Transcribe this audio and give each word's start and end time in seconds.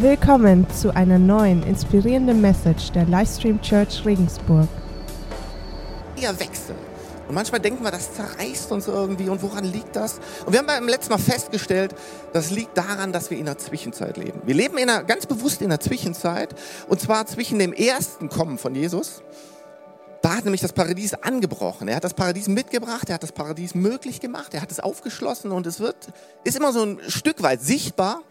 Willkommen 0.00 0.66
zu 0.70 0.96
einer 0.96 1.18
neuen 1.18 1.62
inspirierenden 1.62 2.40
Message 2.40 2.90
der 2.92 3.04
Livestream 3.04 3.60
Church 3.60 4.02
Regensburg. 4.06 4.66
eher 6.16 6.40
Wechsel. 6.40 6.74
Und 7.28 7.34
manchmal 7.34 7.60
denken 7.60 7.84
wir, 7.84 7.90
das 7.90 8.14
zerreißt 8.14 8.72
uns 8.72 8.88
irgendwie. 8.88 9.28
Und 9.28 9.42
woran 9.42 9.62
liegt 9.62 9.94
das? 9.94 10.18
Und 10.46 10.54
wir 10.54 10.60
haben 10.60 10.68
beim 10.68 10.88
letzten 10.88 11.12
Mal 11.12 11.18
festgestellt, 11.18 11.94
das 12.32 12.50
liegt 12.50 12.78
daran, 12.78 13.12
dass 13.12 13.30
wir 13.30 13.36
in 13.36 13.46
einer 13.46 13.58
Zwischenzeit 13.58 14.16
leben. 14.16 14.40
Wir 14.46 14.54
leben 14.54 14.78
in 14.78 14.88
einer, 14.88 15.04
ganz 15.04 15.26
bewusst 15.26 15.60
in 15.60 15.66
einer 15.66 15.80
Zwischenzeit. 15.80 16.54
Und 16.88 16.98
zwar 16.98 17.26
zwischen 17.26 17.58
dem 17.58 17.74
ersten 17.74 18.30
Kommen 18.30 18.56
von 18.56 18.74
Jesus. 18.74 19.22
Da 20.22 20.36
hat 20.36 20.44
nämlich 20.44 20.62
das 20.62 20.72
Paradies 20.72 21.12
angebrochen. 21.12 21.88
Er 21.88 21.96
hat 21.96 22.04
das 22.04 22.14
Paradies 22.14 22.48
mitgebracht, 22.48 23.10
er 23.10 23.16
hat 23.16 23.22
das 23.22 23.32
Paradies 23.32 23.74
möglich 23.74 24.20
gemacht, 24.20 24.54
er 24.54 24.62
hat 24.62 24.70
es 24.70 24.80
aufgeschlossen 24.80 25.52
und 25.52 25.66
es 25.66 25.78
wird, 25.78 26.08
ist 26.42 26.56
immer 26.56 26.72
so 26.72 26.84
ein 26.84 27.00
Stück 27.06 27.42
weit 27.42 27.60
sichtbar. 27.60 28.22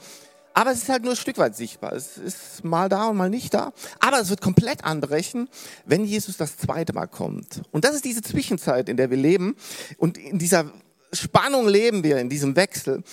Aber 0.60 0.72
es 0.72 0.80
ist 0.80 0.90
halt 0.90 1.04
nur 1.04 1.14
ein 1.14 1.16
Stück 1.16 1.38
weit 1.38 1.56
sichtbar. 1.56 1.94
Es 1.94 2.18
ist 2.18 2.66
mal 2.66 2.90
da 2.90 3.08
und 3.08 3.16
mal 3.16 3.30
nicht 3.30 3.54
da. 3.54 3.72
Aber 4.02 4.20
es 4.20 4.30
wird 4.30 4.42
komplett 4.42 4.84
anbrechen, 4.84 5.48
wenn 5.86 6.04
Jesus 6.04 6.36
das 6.36 6.58
zweite 6.58 6.92
Mal 6.92 7.08
kommt. 7.08 7.62
Und 7.72 7.86
das 7.86 7.96
ist 7.96 8.04
diese 8.04 8.22
Zwischenzeit, 8.22 8.90
in 8.90 8.98
der 8.98 9.10
wir 9.10 9.16
leben. 9.16 9.56
Und 9.98 10.18
in 10.18 10.38
dieser 10.38 10.70
Spannung 11.14 11.66
leben 11.66 12.04
wir, 12.04 12.18
in 12.18 12.28
diesem 12.28 12.58
Wechsel. 12.58 13.04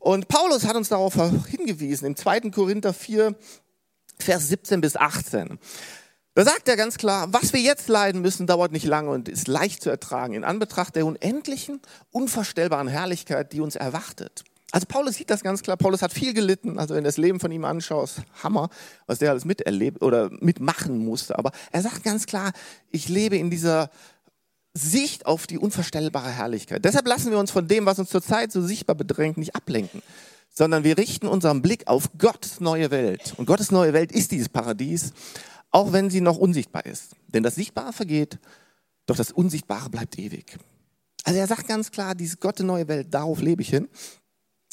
Und 0.00 0.26
Paulus 0.26 0.66
hat 0.66 0.74
uns 0.74 0.88
darauf 0.88 1.14
hingewiesen, 1.46 2.06
im 2.06 2.16
2. 2.16 2.50
Korinther 2.50 2.92
4, 2.92 3.36
Vers 4.18 4.48
17 4.48 4.80
bis 4.80 4.96
18. 4.96 5.60
Da 6.34 6.44
sagt 6.44 6.68
er 6.68 6.76
ganz 6.76 6.98
klar, 6.98 7.32
was 7.32 7.52
wir 7.52 7.60
jetzt 7.60 7.86
leiden 7.86 8.20
müssen, 8.20 8.48
dauert 8.48 8.72
nicht 8.72 8.84
lange 8.84 9.10
und 9.10 9.28
ist 9.28 9.46
leicht 9.46 9.80
zu 9.80 9.90
ertragen 9.90 10.34
in 10.34 10.42
Anbetracht 10.42 10.96
der 10.96 11.06
unendlichen, 11.06 11.80
unvorstellbaren 12.10 12.88
Herrlichkeit, 12.88 13.52
die 13.52 13.60
uns 13.60 13.76
erwartet. 13.76 14.42
Also 14.72 14.86
Paulus 14.88 15.16
sieht 15.16 15.30
das 15.30 15.42
ganz 15.42 15.62
klar. 15.62 15.76
Paulus 15.76 16.02
hat 16.02 16.12
viel 16.12 16.34
gelitten. 16.34 16.78
Also 16.78 16.94
wenn 16.94 17.04
du 17.04 17.08
das 17.08 17.16
Leben 17.16 17.40
von 17.40 17.52
ihm 17.52 17.64
anschaust, 17.64 18.22
Hammer, 18.42 18.68
was 19.06 19.20
der 19.20 19.30
alles 19.30 19.44
miterlebt 19.44 20.02
oder 20.02 20.30
mitmachen 20.40 20.98
musste. 20.98 21.38
Aber 21.38 21.52
er 21.72 21.82
sagt 21.82 22.02
ganz 22.02 22.26
klar, 22.26 22.52
ich 22.90 23.08
lebe 23.08 23.36
in 23.36 23.50
dieser 23.50 23.90
Sicht 24.74 25.24
auf 25.24 25.46
die 25.46 25.58
unvorstellbare 25.58 26.30
Herrlichkeit. 26.30 26.84
Deshalb 26.84 27.06
lassen 27.06 27.30
wir 27.30 27.38
uns 27.38 27.50
von 27.50 27.66
dem, 27.66 27.86
was 27.86 27.98
uns 27.98 28.10
zurzeit 28.10 28.52
so 28.52 28.60
sichtbar 28.60 28.96
bedrängt, 28.96 29.38
nicht 29.38 29.56
ablenken, 29.56 30.02
sondern 30.52 30.84
wir 30.84 30.98
richten 30.98 31.26
unseren 31.26 31.62
Blick 31.62 31.86
auf 31.88 32.10
Gottes 32.18 32.60
neue 32.60 32.90
Welt. 32.90 33.34
Und 33.38 33.46
Gottes 33.46 33.70
neue 33.70 33.92
Welt 33.92 34.12
ist 34.12 34.32
dieses 34.32 34.48
Paradies, 34.48 35.12
auch 35.70 35.92
wenn 35.92 36.10
sie 36.10 36.20
noch 36.20 36.36
unsichtbar 36.36 36.84
ist. 36.84 37.12
Denn 37.28 37.42
das 37.42 37.54
Sichtbare 37.54 37.92
vergeht, 37.92 38.38
doch 39.06 39.16
das 39.16 39.32
Unsichtbare 39.32 39.88
bleibt 39.88 40.18
ewig. 40.18 40.58
Also 41.24 41.38
er 41.38 41.46
sagt 41.46 41.66
ganz 41.66 41.90
klar, 41.90 42.14
diese 42.14 42.36
Gottes 42.36 42.66
neue 42.66 42.86
Welt, 42.88 43.08
darauf 43.12 43.40
lebe 43.40 43.62
ich 43.62 43.70
hin. 43.70 43.88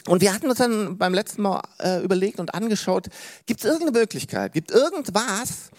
Und 0.08 0.22
wir 0.22 0.34
hatten 0.34 0.50
uns 0.50 0.58
dann 0.58 0.98
beim 0.98 1.14
letzten 1.14 1.44
Mal 1.44 1.62
äh, 1.80 2.04
überlegt 2.04 2.40
und 2.40 2.54
angeschaut, 2.54 3.08
gibt 3.46 3.62
es 3.62 3.66
irgendeine 3.66 3.98
Möglichkeit, 3.98 4.54
gibt 4.54 4.72
irgendwas, 4.72 5.70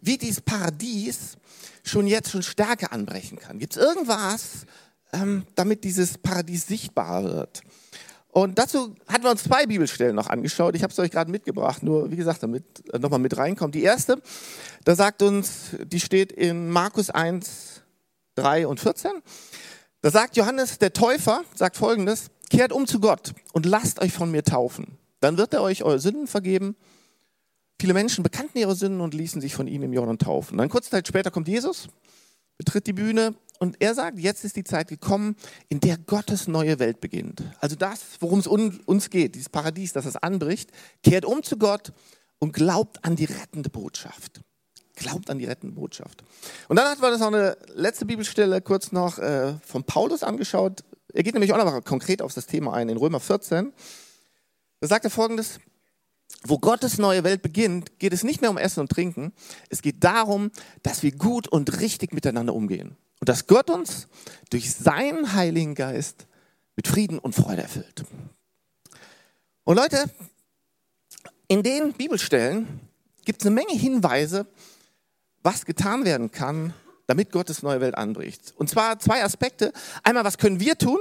wie 0.00 0.18
dieses 0.18 0.40
Paradies 0.40 1.36
schon 1.82 2.06
jetzt 2.06 2.30
schon 2.30 2.42
stärker 2.42 2.92
anbrechen 2.92 3.38
kann? 3.38 3.58
Gibt 3.58 3.76
es 3.76 3.82
irgendwas, 3.82 4.66
ähm, 5.12 5.44
damit 5.56 5.84
dieses 5.84 6.18
Paradies 6.18 6.66
sichtbar 6.66 7.24
wird? 7.24 7.62
Und 8.28 8.58
dazu 8.58 8.94
hatten 9.08 9.24
wir 9.24 9.30
uns 9.30 9.42
zwei 9.42 9.66
Bibelstellen 9.66 10.16
noch 10.16 10.30
angeschaut. 10.30 10.74
Ich 10.74 10.82
habe 10.82 10.90
es 10.92 10.98
euch 10.98 11.10
gerade 11.10 11.30
mitgebracht, 11.30 11.82
nur 11.82 12.10
wie 12.10 12.16
gesagt, 12.16 12.42
damit 12.42 12.64
äh, 12.92 12.98
nochmal 12.98 13.18
mit 13.18 13.36
reinkommt. 13.36 13.74
Die 13.74 13.82
erste, 13.82 14.22
da 14.84 14.94
sagt 14.94 15.22
uns, 15.22 15.76
die 15.84 16.00
steht 16.00 16.32
in 16.32 16.70
Markus 16.70 17.10
1, 17.10 17.82
3 18.36 18.66
und 18.66 18.80
14. 18.80 19.10
Da 20.00 20.10
sagt 20.10 20.36
Johannes 20.36 20.78
der 20.78 20.92
Täufer, 20.92 21.42
sagt 21.54 21.76
folgendes, 21.76 22.30
kehrt 22.52 22.72
um 22.72 22.86
zu 22.86 23.00
Gott 23.00 23.32
und 23.52 23.64
lasst 23.64 24.00
euch 24.00 24.12
von 24.12 24.30
mir 24.30 24.44
taufen. 24.44 24.98
Dann 25.20 25.38
wird 25.38 25.54
er 25.54 25.62
euch 25.62 25.84
eure 25.84 25.98
Sünden 25.98 26.26
vergeben. 26.26 26.76
Viele 27.80 27.94
Menschen 27.94 28.22
bekannten 28.22 28.58
ihre 28.58 28.76
Sünden 28.76 29.00
und 29.00 29.14
ließen 29.14 29.40
sich 29.40 29.54
von 29.54 29.66
ihm 29.66 29.82
im 29.82 29.92
Jordan 29.92 30.18
taufen. 30.18 30.58
Dann 30.58 30.68
kurze 30.68 30.90
Zeit 30.90 31.08
später 31.08 31.30
kommt 31.30 31.48
Jesus, 31.48 31.88
betritt 32.58 32.86
die 32.86 32.92
Bühne 32.92 33.34
und 33.58 33.76
er 33.80 33.94
sagt, 33.94 34.18
jetzt 34.18 34.44
ist 34.44 34.56
die 34.56 34.64
Zeit 34.64 34.88
gekommen, 34.88 35.34
in 35.70 35.80
der 35.80 35.96
Gottes 35.96 36.46
neue 36.46 36.78
Welt 36.78 37.00
beginnt. 37.00 37.42
Also 37.60 37.74
das, 37.74 38.00
worum 38.20 38.40
es 38.40 38.46
uns 38.46 39.08
geht, 39.08 39.34
dieses 39.34 39.48
Paradies, 39.48 39.94
das 39.94 40.04
es 40.04 40.16
anbricht, 40.16 40.70
kehrt 41.02 41.24
um 41.24 41.42
zu 41.42 41.56
Gott 41.56 41.92
und 42.38 42.52
glaubt 42.52 43.02
an 43.02 43.16
die 43.16 43.24
rettende 43.24 43.70
Botschaft. 43.70 44.42
Glaubt 44.94 45.30
an 45.30 45.38
die 45.38 45.46
rettende 45.46 45.74
Botschaft. 45.74 46.22
Und 46.68 46.76
dann 46.76 46.86
hatten 46.86 47.00
wir 47.00 47.08
uns 47.08 47.20
noch 47.20 47.28
eine 47.28 47.56
letzte 47.74 48.04
Bibelstelle 48.04 48.60
kurz 48.60 48.92
noch 48.92 49.18
äh, 49.18 49.54
von 49.64 49.84
Paulus 49.84 50.22
angeschaut. 50.22 50.84
Er 51.12 51.22
geht 51.22 51.34
nämlich 51.34 51.52
auch 51.52 51.58
noch 51.58 51.84
konkret 51.84 52.22
auf 52.22 52.34
das 52.34 52.46
Thema 52.46 52.74
ein, 52.74 52.88
in 52.88 52.96
Römer 52.96 53.20
14. 53.20 53.72
Da 54.80 54.88
sagt 54.88 55.04
er 55.04 55.10
folgendes, 55.10 55.60
wo 56.44 56.58
Gottes 56.58 56.98
neue 56.98 57.24
Welt 57.24 57.42
beginnt, 57.42 57.98
geht 57.98 58.12
es 58.12 58.24
nicht 58.24 58.40
mehr 58.40 58.50
um 58.50 58.58
Essen 58.58 58.80
und 58.80 58.90
Trinken. 58.90 59.32
Es 59.68 59.82
geht 59.82 60.02
darum, 60.02 60.50
dass 60.82 61.02
wir 61.02 61.12
gut 61.12 61.46
und 61.48 61.80
richtig 61.80 62.12
miteinander 62.12 62.54
umgehen. 62.54 62.96
Und 63.20 63.28
dass 63.28 63.46
Gott 63.46 63.70
uns 63.70 64.08
durch 64.50 64.74
seinen 64.74 65.34
Heiligen 65.34 65.74
Geist 65.74 66.26
mit 66.74 66.88
Frieden 66.88 67.18
und 67.18 67.34
Freude 67.34 67.62
erfüllt. 67.62 68.04
Und 69.64 69.76
Leute, 69.76 70.10
in 71.46 71.62
den 71.62 71.92
Bibelstellen 71.92 72.80
gibt 73.24 73.42
es 73.42 73.46
eine 73.46 73.54
Menge 73.54 73.74
Hinweise, 73.74 74.46
was 75.42 75.66
getan 75.66 76.04
werden 76.04 76.32
kann, 76.32 76.74
damit 77.12 77.30
Gottes 77.30 77.62
neue 77.62 77.82
Welt 77.82 77.94
anbricht. 77.94 78.54
Und 78.56 78.70
zwar 78.70 78.98
zwei 78.98 79.22
Aspekte. 79.22 79.74
Einmal, 80.02 80.24
was 80.24 80.38
können 80.38 80.60
wir 80.60 80.78
tun? 80.78 80.98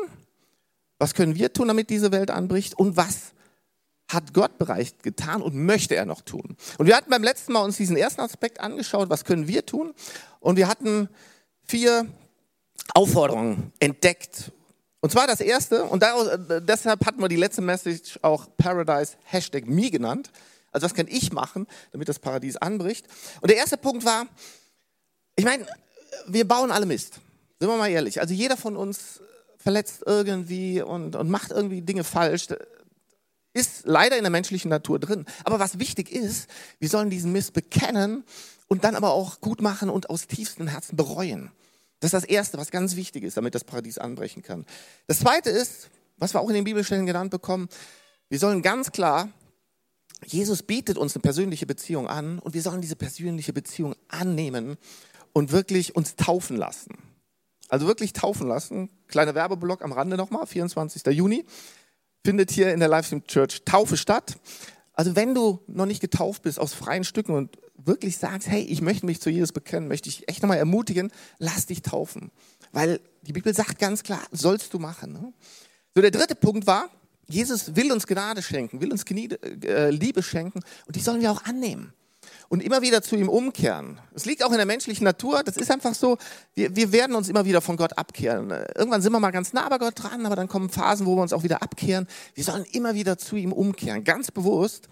Was 0.99 1.13
können 1.13 1.35
wir 1.35 1.53
tun, 1.53 1.69
damit 1.69 1.89
diese 1.89 2.11
Welt 2.11 2.29
anbricht? 2.29 2.73
Und 2.73 2.97
was 2.97 3.31
hat 4.09 4.33
Gott 4.33 4.57
bereits 4.57 4.95
getan 5.03 5.41
und 5.41 5.55
möchte 5.55 5.95
er 5.95 6.05
noch 6.05 6.19
tun? 6.19 6.57
Und 6.77 6.88
wir 6.88 6.97
hatten 6.97 7.09
beim 7.09 7.23
letzten 7.23 7.53
Mal 7.53 7.61
uns 7.61 7.77
diesen 7.77 7.95
ersten 7.95 8.19
Aspekt 8.19 8.59
angeschaut, 8.59 9.09
was 9.09 9.23
können 9.23 9.47
wir 9.47 9.66
tun? 9.66 9.94
Und 10.41 10.57
wir 10.57 10.67
hatten 10.67 11.07
vier 11.66 12.05
Aufforderungen 12.94 13.71
entdeckt. 13.79 14.51
Und 15.00 15.13
zwar 15.13 15.27
das 15.27 15.39
erste, 15.39 15.85
und 15.85 16.03
daraus, 16.03 16.27
deshalb 16.67 17.05
hatten 17.05 17.21
wir 17.21 17.29
die 17.29 17.38
letzte 17.38 17.61
Message 17.61 18.19
auch 18.21 18.47
Paradise 18.57 19.16
Hashtag 19.23 19.66
Me 19.66 19.89
genannt. 19.89 20.29
Also 20.73 20.83
was 20.83 20.94
kann 20.94 21.07
ich 21.07 21.31
machen, 21.31 21.67
damit 21.94 22.09
das 22.09 22.19
Paradies 22.19 22.57
anbricht? 22.57 23.07
Und 23.39 23.50
der 23.50 23.55
erste 23.55 23.77
Punkt 23.77 24.03
war, 24.03 24.27
ich 25.35 25.45
meine, 25.45 25.66
wir 26.27 26.47
bauen 26.47 26.72
alle 26.72 26.85
Mist. 26.85 27.19
Sind 27.59 27.69
wir 27.69 27.77
mal 27.77 27.89
ehrlich. 27.89 28.19
Also 28.19 28.33
jeder 28.33 28.57
von 28.57 28.75
uns 28.75 29.22
verletzt 29.57 30.03
irgendwie 30.05 30.81
und, 30.81 31.16
und 31.16 31.29
macht 31.29 31.51
irgendwie 31.51 31.81
Dinge 31.81 32.03
falsch. 32.03 32.47
Ist 33.53 33.85
leider 33.85 34.17
in 34.17 34.23
der 34.23 34.31
menschlichen 34.31 34.69
Natur 34.69 35.00
drin. 35.00 35.25
Aber 35.44 35.59
was 35.59 35.77
wichtig 35.77 36.11
ist, 36.11 36.50
wir 36.79 36.89
sollen 36.89 37.09
diesen 37.09 37.31
Mist 37.31 37.53
bekennen 37.53 38.23
und 38.67 38.83
dann 38.83 38.95
aber 38.95 39.11
auch 39.11 39.41
gut 39.41 39.61
machen 39.61 39.89
und 39.89 40.09
aus 40.09 40.27
tiefstem 40.27 40.67
Herzen 40.67 40.95
bereuen. 40.95 41.51
Das 42.00 42.13
ist 42.13 42.23
das 42.23 42.23
Erste, 42.23 42.57
was 42.57 42.71
ganz 42.71 42.95
wichtig 42.95 43.23
ist, 43.23 43.38
damit 43.38 43.53
das 43.53 43.63
Paradies 43.63 43.97
anbrechen 43.97 44.41
kann. 44.41 44.66
Das 45.07 45.19
Zweite 45.19 45.50
ist, 45.50 45.89
was 46.17 46.33
wir 46.33 46.41
auch 46.41 46.50
in 46.50 46.55
den 46.55 46.63
Bibelstellen 46.63 47.05
genannt 47.05 47.31
bekommen, 47.31 47.69
wir 48.29 48.39
sollen 48.39 48.61
ganz 48.61 48.91
klar, 48.91 49.29
Jesus 50.25 50.63
bietet 50.63 50.97
uns 50.97 51.16
eine 51.16 51.21
persönliche 51.21 51.66
Beziehung 51.66 52.07
an 52.07 52.39
und 52.39 52.53
wir 52.53 52.61
sollen 52.61 52.81
diese 52.81 52.95
persönliche 52.95 53.53
Beziehung 53.53 53.95
annehmen 54.07 54.77
und 55.34 55.52
wirklich 55.52 55.96
uns 55.96 56.16
taufen 56.16 56.58
lassen. 56.58 56.97
Also 57.69 57.88
wirklich 57.88 58.14
taufen 58.14 58.47
lassen. 58.47 58.90
Kleiner 59.08 59.36
Werbeblock 59.36 59.81
am 59.81 59.92
Rande 59.94 60.18
nochmal, 60.18 60.46
24. 60.46 61.06
Juni 61.08 61.46
findet 62.24 62.52
hier 62.52 62.74
in 62.74 62.80
der 62.80 62.90
Livestream 62.90 63.25
Church 63.25 63.64
Taufe 63.66 63.97
statt. 63.97 64.36
Also 64.94 65.16
wenn 65.16 65.34
du 65.34 65.62
noch 65.68 65.86
nicht 65.86 66.02
getauft 66.02 66.44
bist 66.44 66.59
aus 66.59 66.74
freien 66.74 67.03
Stücken 67.03 67.34
und 67.34 67.58
wirklich 67.78 68.18
sagst, 68.18 68.47
hey, 68.47 68.62
ich 68.62 68.81
möchte 68.81 69.06
mich 69.06 69.22
zu 69.22 69.30
Jesus 69.30 69.53
bekennen, 69.53 69.88
möchte 69.88 70.09
ich 70.09 70.28
echt 70.28 70.44
nochmal 70.44 70.58
ermutigen, 70.58 71.12
lass 71.40 71.66
dich 71.66 71.81
taufen. 71.81 72.31
Weil 72.72 73.00
die 73.22 73.34
Bibel 73.34 73.53
sagt 73.53 73.80
ganz 73.80 74.03
klar, 74.03 74.22
sollst 74.31 74.74
du 74.74 74.80
machen. 74.80 75.13
Ne? 75.13 75.34
So, 75.96 76.02
der 76.02 76.12
dritte 76.12 76.36
Punkt 76.36 76.68
war, 76.68 76.90
Jesus 77.28 77.75
will 77.75 77.92
uns 77.92 78.06
Gnade 78.06 78.42
schenken, 78.42 78.81
will 78.81 78.92
uns 78.92 79.06
äh, 79.09 79.90
Liebe 79.90 80.22
schenken 80.22 80.60
und 80.86 80.95
die 80.95 81.00
sollen 81.00 81.22
wir 81.22 81.31
auch 81.31 81.44
annehmen 81.45 81.94
und 82.51 82.62
immer 82.62 82.81
wieder 82.81 83.01
zu 83.01 83.15
ihm 83.15 83.30
umkehren. 83.30 83.98
Es 84.13 84.25
liegt 84.25 84.44
auch 84.44 84.51
in 84.51 84.57
der 84.57 84.65
menschlichen 84.65 85.06
Natur, 85.06 85.42
das 85.42 85.56
ist 85.56 85.71
einfach 85.71 85.95
so, 85.95 86.18
wir, 86.53 86.75
wir 86.75 86.92
werden 86.92 87.15
uns 87.15 87.30
immer 87.30 87.45
wieder 87.45 87.62
von 87.62 87.77
Gott 87.77 87.98
abkehren. 87.98 88.51
Irgendwann 88.75 89.01
sind 89.01 89.13
wir 89.13 89.21
mal 89.21 89.31
ganz 89.31 89.53
nah 89.53 89.69
bei 89.69 89.77
Gott 89.77 89.94
dran, 89.95 90.25
aber 90.25 90.36
dann 90.36 90.50
kommen 90.50 90.69
Phasen, 90.69 91.06
wo 91.06 91.15
wir 91.15 91.21
uns 91.21 91.31
auch 91.31 91.44
wieder 91.44 91.63
abkehren. 91.63 92.09
Wir 92.33 92.44
sollen 92.44 92.65
immer 92.74 92.94
wieder 92.94 93.18
zu 93.18 93.38
ihm 93.38 93.53
umkehren, 93.53 94.03
ganz 94.03 94.31
bewusst. 94.31 94.89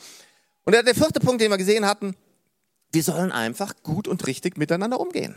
Und 0.64 0.72
der, 0.72 0.84
der 0.84 0.96
vierte 0.96 1.20
Punkt, 1.20 1.42
den 1.42 1.52
wir 1.52 1.58
gesehen 1.58 1.86
hatten, 1.86 2.16
wir 2.94 3.04
sollen 3.04 3.34
einfach 3.34 3.74
gut 3.84 4.08
und 4.08 4.26
richtig 4.26 4.58
miteinander 4.58 4.98
umgehen. 4.98 5.36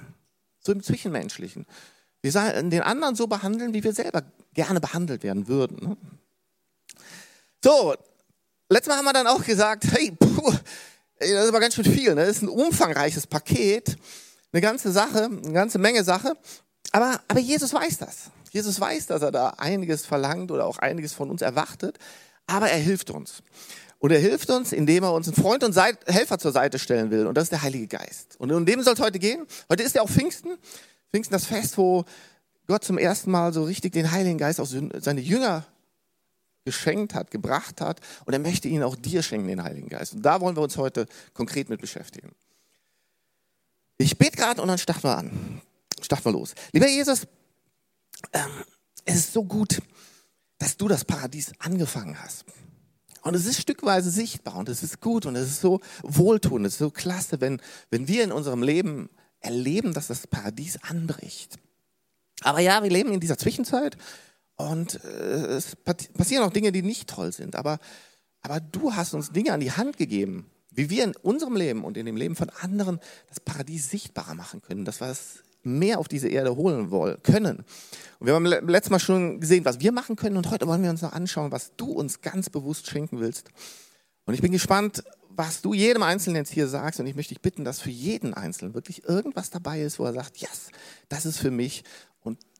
So 0.60 0.70
im 0.70 0.80
Zwischenmenschlichen. 0.80 1.66
Wir 2.20 2.30
sollen 2.30 2.70
den 2.70 2.82
anderen 2.82 3.16
so 3.16 3.26
behandeln, 3.26 3.74
wie 3.74 3.82
wir 3.82 3.94
selber 3.94 4.22
gerne 4.54 4.80
behandelt 4.80 5.24
werden 5.24 5.48
würden. 5.48 5.88
Ne? 5.88 5.96
So, 7.64 7.96
letztes 8.68 8.92
Mal 8.92 8.98
haben 8.98 9.06
wir 9.06 9.12
dann 9.12 9.26
auch 9.26 9.42
gesagt, 9.42 9.90
hey, 9.90 10.12
puh, 10.12 10.52
das 11.30 11.44
ist 11.44 11.48
aber 11.48 11.60
ganz 11.60 11.74
schön 11.74 11.84
viel. 11.84 12.14
Ne? 12.14 12.26
Das 12.26 12.36
ist 12.36 12.42
ein 12.42 12.48
umfangreiches 12.48 13.26
Paket, 13.26 13.96
eine 14.52 14.60
ganze 14.60 14.92
Sache, 14.92 15.24
eine 15.24 15.52
ganze 15.52 15.78
Menge 15.78 16.04
Sache. 16.04 16.36
Aber, 16.92 17.20
aber 17.28 17.40
Jesus 17.40 17.72
weiß 17.72 17.98
das. 17.98 18.30
Jesus 18.50 18.78
weiß, 18.78 19.06
dass 19.06 19.22
er 19.22 19.32
da 19.32 19.50
einiges 19.56 20.04
verlangt 20.04 20.50
oder 20.50 20.66
auch 20.66 20.78
einiges 20.78 21.14
von 21.14 21.30
uns 21.30 21.40
erwartet, 21.40 21.98
aber 22.46 22.68
er 22.70 22.78
hilft 22.78 23.10
uns. 23.10 23.42
Und 23.98 24.10
er 24.10 24.18
hilft 24.18 24.50
uns, 24.50 24.72
indem 24.72 25.04
er 25.04 25.12
uns 25.12 25.28
einen 25.28 25.36
Freund 25.36 25.62
und 25.62 25.72
Seit 25.72 25.96
Helfer 26.06 26.38
zur 26.38 26.52
Seite 26.52 26.78
stellen 26.78 27.10
will. 27.10 27.26
Und 27.26 27.36
das 27.36 27.44
ist 27.44 27.52
der 27.52 27.62
Heilige 27.62 27.86
Geist. 27.86 28.34
Und 28.38 28.50
um 28.50 28.66
dem 28.66 28.82
soll 28.82 28.94
es 28.94 29.00
heute 29.00 29.20
gehen. 29.20 29.46
Heute 29.70 29.84
ist 29.84 29.94
ja 29.94 30.02
auch 30.02 30.10
Pfingsten. 30.10 30.58
Pfingsten 31.12 31.32
das 31.32 31.46
Fest, 31.46 31.78
wo 31.78 32.04
Gott 32.66 32.82
zum 32.82 32.98
ersten 32.98 33.30
Mal 33.30 33.52
so 33.52 33.62
richtig 33.62 33.92
den 33.92 34.10
Heiligen 34.10 34.38
Geist 34.38 34.60
auf 34.60 34.68
seine 34.68 35.20
Jünger 35.20 35.66
geschenkt 36.64 37.14
hat, 37.14 37.30
gebracht 37.30 37.80
hat. 37.80 38.00
Und 38.24 38.32
er 38.32 38.38
möchte 38.38 38.68
ihn 38.68 38.82
auch 38.82 38.96
dir 38.96 39.22
schenken, 39.22 39.48
den 39.48 39.62
Heiligen 39.62 39.88
Geist. 39.88 40.14
Und 40.14 40.22
da 40.22 40.40
wollen 40.40 40.56
wir 40.56 40.62
uns 40.62 40.76
heute 40.76 41.06
konkret 41.34 41.68
mit 41.68 41.80
beschäftigen. 41.80 42.32
Ich 43.98 44.18
bete 44.18 44.36
gerade 44.36 44.60
und 44.60 44.68
dann 44.68 44.78
starten 44.78 45.04
wir 45.04 45.16
an. 45.16 45.60
Starten 46.00 46.24
wir 46.24 46.32
los. 46.32 46.54
Lieber 46.72 46.88
Jesus, 46.88 47.26
ähm, 48.32 48.50
es 49.04 49.16
ist 49.16 49.32
so 49.32 49.44
gut, 49.44 49.80
dass 50.58 50.76
du 50.76 50.88
das 50.88 51.04
Paradies 51.04 51.52
angefangen 51.58 52.20
hast. 52.22 52.44
Und 53.22 53.34
es 53.34 53.46
ist 53.46 53.60
stückweise 53.60 54.10
sichtbar 54.10 54.56
und 54.56 54.68
es 54.68 54.82
ist 54.82 55.00
gut 55.00 55.26
und 55.26 55.36
es 55.36 55.48
ist 55.48 55.60
so 55.60 55.80
wohltuend, 56.02 56.66
es 56.66 56.74
ist 56.74 56.78
so 56.80 56.90
klasse, 56.90 57.40
wenn, 57.40 57.60
wenn 57.90 58.08
wir 58.08 58.24
in 58.24 58.32
unserem 58.32 58.62
Leben 58.62 59.08
erleben, 59.40 59.92
dass 59.92 60.08
das 60.08 60.26
Paradies 60.26 60.82
anbricht. 60.82 61.56
Aber 62.40 62.60
ja, 62.60 62.82
wir 62.82 62.90
leben 62.90 63.12
in 63.12 63.20
dieser 63.20 63.38
Zwischenzeit 63.38 63.96
und 64.70 65.02
äh, 65.04 65.56
es 65.56 65.76
passieren 65.76 66.44
auch 66.44 66.52
Dinge, 66.52 66.72
die 66.72 66.82
nicht 66.82 67.08
toll 67.08 67.32
sind. 67.32 67.56
Aber, 67.56 67.78
aber 68.42 68.60
du 68.60 68.94
hast 68.94 69.14
uns 69.14 69.30
Dinge 69.30 69.52
an 69.52 69.60
die 69.60 69.72
Hand 69.72 69.96
gegeben, 69.96 70.50
wie 70.70 70.90
wir 70.90 71.04
in 71.04 71.14
unserem 71.22 71.56
Leben 71.56 71.84
und 71.84 71.96
in 71.96 72.06
dem 72.06 72.16
Leben 72.16 72.36
von 72.36 72.50
anderen 72.60 73.00
das 73.28 73.40
Paradies 73.40 73.90
sichtbarer 73.90 74.34
machen 74.34 74.62
können, 74.62 74.84
dass 74.84 75.00
wir 75.00 75.08
es 75.08 75.42
mehr 75.64 75.98
auf 75.98 76.08
diese 76.08 76.28
Erde 76.28 76.56
holen 76.56 76.90
wollen, 76.90 77.22
können. 77.22 77.64
Und 78.18 78.26
wir 78.26 78.34
haben 78.34 78.46
letztes 78.46 78.90
Mal 78.90 78.98
schon 78.98 79.40
gesehen, 79.40 79.64
was 79.64 79.80
wir 79.80 79.92
machen 79.92 80.16
können 80.16 80.36
und 80.36 80.50
heute 80.50 80.66
wollen 80.66 80.82
wir 80.82 80.90
uns 80.90 81.02
noch 81.02 81.12
anschauen, 81.12 81.52
was 81.52 81.72
du 81.76 81.92
uns 81.92 82.20
ganz 82.20 82.50
bewusst 82.50 82.88
schenken 82.88 83.20
willst. 83.20 83.50
Und 84.24 84.34
ich 84.34 84.42
bin 84.42 84.52
gespannt, 84.52 85.04
was 85.36 85.62
du 85.62 85.72
jedem 85.72 86.02
Einzelnen 86.02 86.36
jetzt 86.36 86.52
hier 86.52 86.68
sagst 86.68 87.00
und 87.00 87.06
ich 87.06 87.16
möchte 87.16 87.34
dich 87.34 87.42
bitten, 87.42 87.64
dass 87.64 87.80
für 87.80 87.90
jeden 87.90 88.34
Einzelnen 88.34 88.74
wirklich 88.74 89.04
irgendwas 89.08 89.50
dabei 89.50 89.82
ist, 89.82 89.98
wo 89.98 90.04
er 90.04 90.12
sagt, 90.12 90.38
yes, 90.38 90.68
das 91.08 91.26
ist 91.26 91.38
für 91.38 91.50
mich 91.50 91.84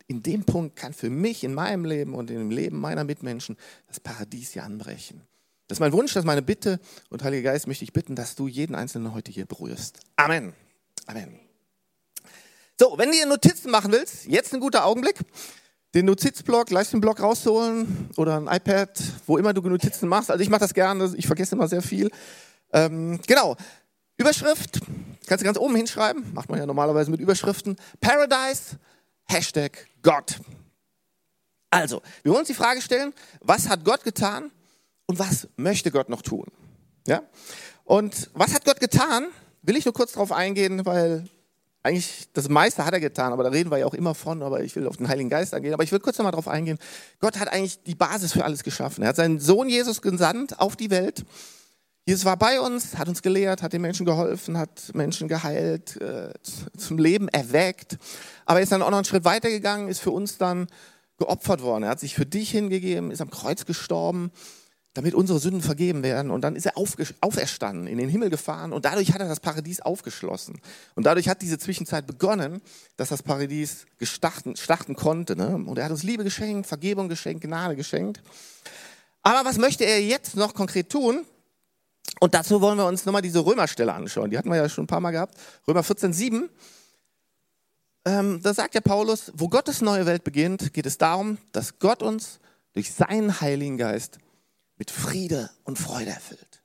in 0.07 0.23
dem 0.23 0.45
Punkt 0.45 0.77
kann 0.77 0.93
für 0.93 1.11
mich 1.11 1.45
in 1.45 1.55
meinem 1.55 1.85
Leben 1.85 2.15
und 2.15 2.31
in 2.31 2.39
dem 2.39 2.51
Leben 2.51 2.79
meiner 2.79 3.05
Mitmenschen 3.05 3.57
das 3.89 4.01
Paradies 4.01 4.53
hier 4.53 4.65
anbrechen. 4.65 5.23
Das 5.69 5.77
ist 5.77 5.81
mein 5.81 5.93
Wunsch, 5.93 6.13
das 6.13 6.23
ist 6.23 6.27
meine 6.27 6.43
Bitte 6.43 6.81
und 7.09 7.23
Heiliger 7.23 7.53
Geist 7.53 7.67
möchte 7.67 7.85
ich 7.85 7.93
bitten, 7.93 8.15
dass 8.15 8.35
du 8.35 8.47
jeden 8.47 8.75
Einzelnen 8.75 9.15
heute 9.15 9.33
hier 9.33 9.47
berührst. 9.47 10.01
Amen. 10.17 10.53
Amen. 11.07 11.41
So, 12.79 12.95
wenn 12.99 13.11
du 13.11 13.17
dir 13.17 13.27
Notizen 13.27 13.71
machen 13.71 13.93
willst, 13.93 14.27
jetzt 14.27 14.53
ein 14.53 14.61
guter 14.61 14.85
Augenblick, 14.85 15.17
den 15.95 16.07
Notizblock, 16.07 16.71
Livestream-Block 16.71 17.21
rausholen 17.21 18.11
oder 18.17 18.37
ein 18.39 18.49
iPad, 18.49 18.99
wo 19.27 19.37
immer 19.37 19.53
du 19.53 19.61
Notizen 19.63 20.09
machst. 20.09 20.31
Also 20.31 20.43
ich 20.43 20.49
mache 20.49 20.61
das 20.61 20.75
gerne, 20.75 21.13
ich 21.17 21.27
vergesse 21.27 21.55
immer 21.55 21.69
sehr 21.69 21.83
viel. 21.83 22.11
Ähm, 22.73 23.21
genau, 23.27 23.57
Überschrift, 24.17 24.81
kannst 25.27 25.43
du 25.43 25.45
ganz 25.45 25.59
oben 25.59 25.77
hinschreiben, 25.77 26.33
macht 26.33 26.49
man 26.49 26.59
ja 26.59 26.67
normalerweise 26.67 27.11
mit 27.11 27.21
Überschriften. 27.21 27.77
Paradise, 28.01 28.79
Hashtag 29.29 29.87
Gott. 30.03 30.41
Also, 31.71 32.03
wir 32.23 32.33
wollen 32.33 32.41
uns 32.41 32.49
die 32.49 32.55
Frage 32.55 32.83
stellen, 32.83 33.15
was 33.41 33.69
hat 33.69 33.85
Gott 33.85 34.05
getan 34.05 34.51
und 35.07 35.19
was 35.19 35.49
möchte 35.57 35.91
Gott 35.91 36.09
noch 36.09 36.23
tun? 36.23 36.47
Ja? 37.07 37.23
Und 37.85 38.31
was 38.35 38.55
hat 38.55 38.65
Gott 38.65 38.79
getan? 38.79 39.29
Will 39.63 39.77
ich 39.77 39.85
nur 39.85 39.95
kurz 39.95 40.13
darauf 40.13 40.33
eingehen, 40.33 40.85
weil 40.85 41.25
eigentlich 41.83 42.29
das 42.33 42.49
meiste 42.49 42.85
hat 42.85 42.93
er 42.93 43.01
getan, 43.01 43.33
aber 43.33 43.43
da 43.43 43.51
reden 43.51 43.71
wir 43.71 43.79
ja 43.79 43.87
auch 43.87 43.95
immer 43.95 44.15
von, 44.15 44.43
aber 44.43 44.63
ich 44.63 44.77
will 44.77 44.87
auf 44.87 44.97
den 44.97 45.09
Heiligen 45.09 45.29
Geist 45.29 45.53
eingehen. 45.53 45.75
Aber 45.75 45.83
ich 45.83 45.91
will 45.91 45.99
kurz 45.99 46.19
nochmal 46.19 46.33
darauf 46.33 46.49
eingehen. 46.49 46.79
Gott 47.19 47.39
hat 47.39 47.49
eigentlich 47.49 47.83
die 47.83 47.95
Basis 47.95 48.33
für 48.33 48.45
alles 48.45 48.63
geschaffen. 48.63 49.03
Er 49.03 49.09
hat 49.09 49.17
seinen 49.17 49.41
Sohn 49.41 49.69
Jesus 49.69 50.01
gesandt 50.01 50.61
auf 50.61 50.77
die 50.77 50.91
Welt. 50.91 51.25
Jesus 52.05 52.25
war 52.25 52.37
bei 52.37 52.61
uns, 52.61 52.97
hat 52.97 53.09
uns 53.09 53.23
gelehrt, 53.23 53.63
hat 53.63 53.73
den 53.73 53.83
Menschen 53.83 54.05
geholfen, 54.05 54.59
hat 54.59 54.91
Menschen 54.93 55.29
geheilt, 55.29 56.01
äh, 56.01 56.33
zum 56.77 56.99
Leben 56.99 57.29
erweckt. 57.29 57.97
Aber 58.45 58.59
er 58.59 58.65
ist 58.65 58.73
dann 58.73 58.83
auch 58.83 58.91
noch 58.91 58.99
einen 58.99 59.05
Schritt 59.05 59.25
weitergegangen, 59.25 59.89
ist 59.89 60.01
für 60.01 60.11
uns 60.11 60.37
dann 60.37 60.67
geopfert 61.19 61.63
worden. 61.63 61.85
Er 61.85 61.91
hat 61.91 62.01
sich 62.01 62.15
für 62.15 62.27
dich 62.27 62.51
hingegeben, 62.51 63.13
ist 63.13 63.21
am 63.21 63.31
Kreuz 63.31 63.65
gestorben 63.67 64.33
damit 64.95 65.15
unsere 65.15 65.39
Sünden 65.39 65.63
vergeben 65.63 66.03
werden. 66.03 66.31
Und 66.31 66.43
dann 66.43 66.57
ist 66.57 66.67
er 66.67 66.77
auferstanden, 66.77 67.87
in 67.87 67.99
den 67.99 68.09
Himmel 68.09 68.31
gefahren 68.31 68.73
und 68.73 68.85
dadurch 68.85 69.13
hat 69.13 69.21
er 69.21 69.29
das 69.29 69.41
Paradies 69.41 69.81
aufgeschlossen. 69.81 70.61
Und 70.95 71.07
dadurch 71.07 71.29
hat 71.29 71.43
diese 71.43 71.59
Zwischenzeit 71.59 72.07
begonnen, 72.07 72.61
dass 72.97 73.09
das 73.09 73.23
Paradies 73.23 73.87
gestarten, 73.99 74.57
starten 74.57 74.95
konnte. 74.95 75.35
Ne? 75.37 75.57
Und 75.67 75.79
er 75.79 75.85
hat 75.85 75.93
uns 75.93 76.03
Liebe 76.03 76.25
geschenkt, 76.25 76.67
Vergebung 76.67 77.09
geschenkt, 77.09 77.43
Gnade 77.43 77.77
geschenkt. 77.77 78.23
Aber 79.23 79.49
was 79.49 79.57
möchte 79.57 79.85
er 79.85 80.03
jetzt 80.03 80.37
noch 80.37 80.55
konkret 80.55 80.91
tun? 80.91 81.25
Und 82.23 82.35
dazu 82.35 82.61
wollen 82.61 82.79
wir 82.79 82.87
uns 82.87 83.05
nochmal 83.05 83.21
diese 83.21 83.45
Römerstelle 83.45 83.93
anschauen. 83.93 84.31
Die 84.31 84.39
hatten 84.39 84.49
wir 84.49 84.57
ja 84.57 84.69
schon 84.69 84.85
ein 84.85 84.87
paar 84.87 85.01
Mal 85.01 85.11
gehabt. 85.11 85.37
Römer 85.67 85.83
14, 85.83 86.13
7. 86.13 86.49
Ähm, 88.05 88.41
da 88.41 88.55
sagt 88.55 88.77
ja 88.77 88.81
Paulus, 88.81 89.33
wo 89.35 89.49
Gottes 89.49 89.81
neue 89.81 90.07
Welt 90.07 90.23
beginnt, 90.23 90.73
geht 90.73 90.87
es 90.87 90.99
darum, 90.99 91.39
dass 91.51 91.81
Gott 91.81 92.01
uns 92.01 92.39
durch 92.75 92.93
seinen 92.95 93.41
Heiligen 93.41 93.77
Geist 93.77 94.21
mit 94.77 94.93
Friede 94.93 95.51
und 95.65 95.81
Freude 95.81 96.11
erfüllt. 96.11 96.63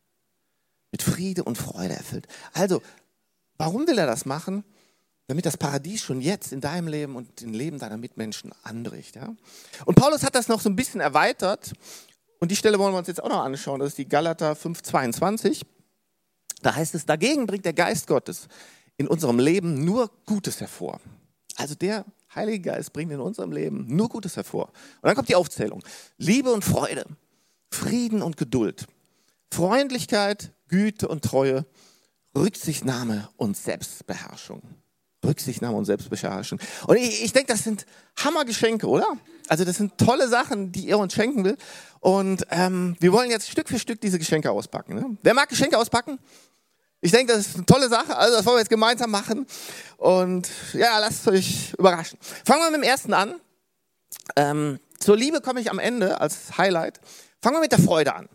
Mit 0.92 1.02
Friede 1.02 1.44
und 1.44 1.58
Freude 1.58 1.96
erfüllt. 1.96 2.28
Also, 2.54 2.84
warum 3.58 3.88
will 3.88 3.98
er 3.98 4.06
das 4.06 4.28
machen? 4.28 4.64
Damit 5.26 5.48
das 5.48 5.58
Paradies 5.58 6.04
schon 6.04 6.22
jetzt 6.22 6.54
in 6.54 6.62
deinem 6.62 6.88
Leben 6.88 7.16
und 7.16 7.42
im 7.42 7.54
Leben 7.54 7.80
deiner 7.80 7.98
Mitmenschen 7.98 8.54
anbricht. 8.62 9.16
Ja? 9.16 9.36
Und 9.86 9.96
Paulus 9.96 10.22
hat 10.22 10.36
das 10.36 10.50
noch 10.50 10.62
so 10.62 10.70
ein 10.70 10.76
bisschen 10.76 11.02
erweitert. 11.02 11.74
Und 12.40 12.52
die 12.52 12.56
Stelle 12.56 12.78
wollen 12.78 12.94
wir 12.94 13.00
uns 13.00 13.08
jetzt 13.08 13.24
auch 13.24 13.30
noch 13.30 13.44
anschauen. 13.44 13.80
Das 13.80 13.90
ist 13.90 13.98
die 13.98 14.08
Galater 14.08 14.54
5,22. 14.54 15.64
Da 16.62 16.76
heißt 16.76 16.96
es, 16.96 17.06
dagegen 17.06 17.48
bringt 17.48 17.66
der 17.66 17.74
Geist 17.74 18.08
Gottes 18.08 18.48
in 18.98 19.08
unserem 19.08 19.40
Leben 19.40 19.86
nur 19.86 20.12
Gutes 20.26 20.60
hervor. 20.60 21.00
Also 21.56 21.76
der 21.76 22.06
Heilige 22.34 22.72
Geist 22.72 22.94
bringt 22.94 23.12
in 23.12 23.20
unserem 23.20 23.52
Leben 23.52 23.88
nur 23.88 24.10
Gutes 24.10 24.36
hervor. 24.36 24.68
Und 24.68 25.04
dann 25.04 25.16
kommt 25.16 25.30
die 25.30 25.36
Aufzählung. 25.36 25.84
Liebe 26.18 26.52
und 26.52 26.64
Freude, 26.64 27.06
Frieden 27.72 28.22
und 28.22 28.38
Geduld, 28.38 28.88
Freundlichkeit, 29.52 30.52
Güte 30.68 31.08
und 31.08 31.24
Treue, 31.24 31.66
Rücksichtnahme 32.36 33.30
und 33.38 33.58
Selbstbeherrschung. 33.58 34.62
Rücksichtnahme 35.28 35.78
und 35.78 35.86
Selbstbeherrschung. 35.86 36.60
Und 36.88 36.98
ich, 36.98 37.24
ich 37.24 37.34
denke, 37.34 37.54
das 37.54 37.64
sind 37.64 37.86
Hammergeschenke, 38.24 38.88
oder? 38.88 39.08
Also 39.48 39.64
das 39.64 39.78
sind 39.78 39.98
tolle 39.98 40.28
Sachen, 40.28 40.72
die 40.72 40.90
er 40.90 41.00
uns 41.00 41.14
schenken 41.14 41.46
will. 41.46 41.58
Und 42.00 42.46
ähm, 42.50 42.96
wir 43.00 43.12
wollen 43.14 43.30
jetzt 43.30 43.50
Stück 43.50 43.70
für 43.70 43.80
Stück 43.80 44.02
diese 44.02 44.20
Geschenke 44.20 44.52
auspacken. 44.52 44.96
Ne? 44.96 45.18
Wer 45.22 45.34
mag 45.34 45.50
Geschenke 45.50 45.78
auspacken? 45.78 46.20
Ich 47.02 47.12
denke, 47.12 47.34
das 47.34 47.48
ist 47.48 47.56
eine 47.56 47.66
tolle 47.66 47.90
Sache. 47.90 48.18
Also 48.18 48.38
das 48.38 48.46
wollen 48.46 48.56
wir 48.56 48.62
jetzt 48.62 48.70
gemeinsam 48.70 49.12
machen. 49.12 49.46
Und 49.98 50.50
ja, 50.74 50.98
lasst 51.00 51.28
euch 51.28 51.74
überraschen. 51.78 52.18
Fangen 52.44 52.64
wir 52.64 52.72
mit 52.72 52.82
dem 52.82 52.90
ersten 52.90 53.14
an. 53.14 53.36
Ähm, 54.36 54.80
zur 55.00 55.16
Liebe 55.16 55.42
komme 55.42 55.62
ich 55.62 55.70
am 55.70 55.80
Ende 55.80 56.20
als 56.20 56.58
Highlight. 56.58 57.00
Fangen 57.42 57.58
wir 57.58 57.62
mit 57.62 57.72
der 57.72 57.80
Freude 57.80 58.16
an. 58.16 58.28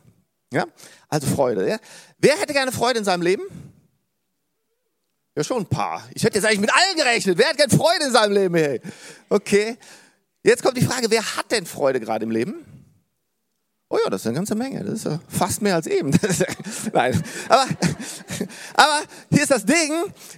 Ja? 0.53 0.67
Also 1.09 1.27
Freude. 1.27 1.69
Ja? 1.69 1.79
Wer 2.19 2.37
hätte 2.37 2.53
gerne 2.53 2.73
Freude 2.73 3.01
in 3.01 3.05
seinem 3.05 3.23
Leben? 3.23 3.43
Ja, 5.35 5.43
schon 5.43 5.63
ein 5.63 5.67
paar. 5.67 6.07
Ich 6.15 6.23
hätte 6.25 6.37
jetzt 6.37 6.45
eigentlich 6.45 6.61
mit 6.61 6.73
allen 6.73 6.97
gerechnet. 6.97 7.39
Wer 7.39 7.49
hat 7.49 7.57
gerne 7.57 7.75
Freude 7.75 8.05
in 8.05 8.13
seinem 8.13 8.33
Leben? 8.33 8.55
Hey? 8.55 8.81
Okay. 9.31 9.79
Jetzt 10.43 10.63
kommt 10.63 10.77
die 10.77 10.85
Frage, 10.85 11.11
wer 11.11 11.23
hat 11.37 11.51
denn 11.51 11.65
Freude 11.65 12.01
gerade 12.01 12.25
im 12.25 12.31
Leben? 12.31 12.67
Oh 13.89 13.99
ja, 14.03 14.11
das 14.11 14.23
ist 14.23 14.27
eine 14.27 14.37
ganze 14.37 14.55
Menge. 14.55 14.83
Das 14.85 14.95
ist 14.95 15.05
ja 15.05 15.21
fast 15.29 15.63
mehr 15.63 15.75
als 15.75 15.87
eben. 15.87 16.11
Nein. 16.93 17.23
Aber, 17.49 17.67
aber 18.75 19.03
hier 19.31 19.43
ist 19.43 19.51
das 19.51 19.65
Ding. 19.65 19.93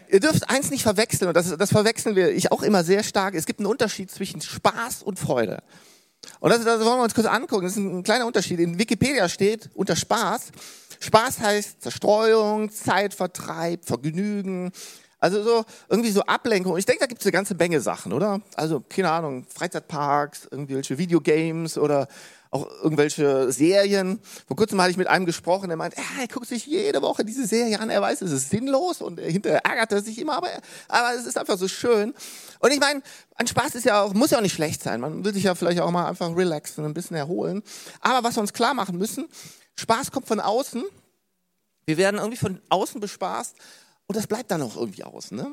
Ihr 0.09 0.21
dürft 0.21 0.49
eins 0.51 0.71
nicht 0.71 0.83
verwechseln. 0.83 1.29
Und 1.29 1.37
das, 1.37 1.57
das 1.57 1.71
verwechseln 1.71 2.15
wir, 2.15 2.31
ich 2.31 2.53
auch 2.53 2.63
immer 2.63 2.85
sehr 2.85 3.03
stark. 3.03 3.35
Es 3.35 3.47
gibt 3.47 3.61
einen 3.61 3.67
Unterschied 3.67 4.11
zwischen 4.11 4.41
Spaß 4.41 5.03
und 5.03 5.19
Freude. 5.19 5.63
Und 6.41 6.51
das, 6.51 6.65
das 6.65 6.85
wollen 6.85 6.99
wir 6.99 7.05
uns 7.05 7.15
kurz 7.15 7.27
angucken. 7.27 7.65
Das 7.65 7.73
ist 7.73 7.79
ein 7.79 8.03
kleiner 8.03 8.27
Unterschied. 8.27 8.61
In 8.61 8.79
Wikipedia 8.79 9.29
steht 9.29 9.71
unter 9.75 9.97
Spaß, 9.97 10.51
Spaß 11.05 11.41
heißt 11.41 11.83
Zerstreuung, 11.83 12.71
Zeitvertreib, 12.71 13.85
Vergnügen. 13.85 14.73
Also 15.21 15.43
so 15.43 15.65
irgendwie 15.89 16.11
so 16.11 16.23
Ablenkung. 16.23 16.73
Und 16.73 16.79
ich 16.79 16.87
denke, 16.87 17.01
da 17.01 17.07
gibt 17.07 17.21
es 17.21 17.27
eine 17.27 17.33
ganze 17.33 17.55
Menge 17.55 17.81
Sachen, 17.81 18.13
oder? 18.13 18.41
Also, 18.57 18.81
keine 18.81 19.11
Ahnung, 19.11 19.47
Freizeitparks, 19.49 20.49
irgendwelche 20.51 20.99
Videogames 20.99 21.79
oder 21.79 22.09
auch 22.51 22.69
irgendwelche 22.83 23.51
Serien. 23.51 24.21
Vor 24.47 24.57
kurzem 24.57 24.81
hatte 24.81 24.93
ich 24.93 24.97
mit 24.97 25.09
einem 25.09 25.27
gesprochen, 25.27 25.69
der 25.69 25.77
meint, 25.77 25.95
er 25.95 26.29
guckt 26.29 26.47
sich 26.47 26.67
jede 26.67 27.03
Woche 27.03 27.25
diese 27.25 27.47
Serie 27.47 27.81
an, 27.81 27.91
er 27.91 28.01
weiß, 28.01 28.23
es 28.23 28.31
ist 28.31 28.51
sinnlos 28.51 29.03
und 29.03 29.19
hinterher 29.19 29.65
ärgert 29.65 29.93
er 29.93 30.03
sich 30.03 30.19
immer, 30.19 30.37
aber, 30.37 30.49
aber 30.89 31.15
es 31.19 31.27
ist 31.27 31.37
einfach 31.37 31.59
so 31.59 31.69
schön. 31.69 32.15
Und 32.61 32.71
ich 32.73 32.79
meine, 32.79 33.03
ein 33.37 33.47
Spaß 33.47 33.75
ist 33.75 33.85
ja 33.85 34.03
auch, 34.03 34.15
muss 34.15 34.31
ja 34.31 34.39
auch 34.39 34.43
nicht 34.43 34.55
schlecht 34.55 34.83
sein. 34.83 35.01
Man 35.01 35.25
will 35.25 35.35
sich 35.35 35.45
ja 35.45 35.55
vielleicht 35.55 35.81
auch 35.81 35.91
mal 35.91 36.07
einfach 36.07 36.35
relaxen, 36.37 36.85
ein 36.85 36.95
bisschen 36.95 37.17
erholen. 37.17 37.63
Aber 38.01 38.23
was 38.23 38.37
wir 38.37 38.41
uns 38.41 38.53
klar 38.53 38.75
machen 38.75 38.99
müssen, 38.99 39.27
Spaß 39.77 40.11
kommt 40.11 40.27
von 40.27 40.41
außen. 40.41 40.85
Wir 41.87 41.97
werden 41.97 42.19
irgendwie 42.19 42.39
von 42.39 42.61
außen 42.69 43.01
bespaßt 43.01 43.57
und 44.07 44.17
das 44.17 44.27
bleibt 44.27 44.51
dann 44.51 44.63
auch 44.63 44.77
irgendwie 44.77 45.05
außen. 45.05 45.37
Ne? 45.37 45.51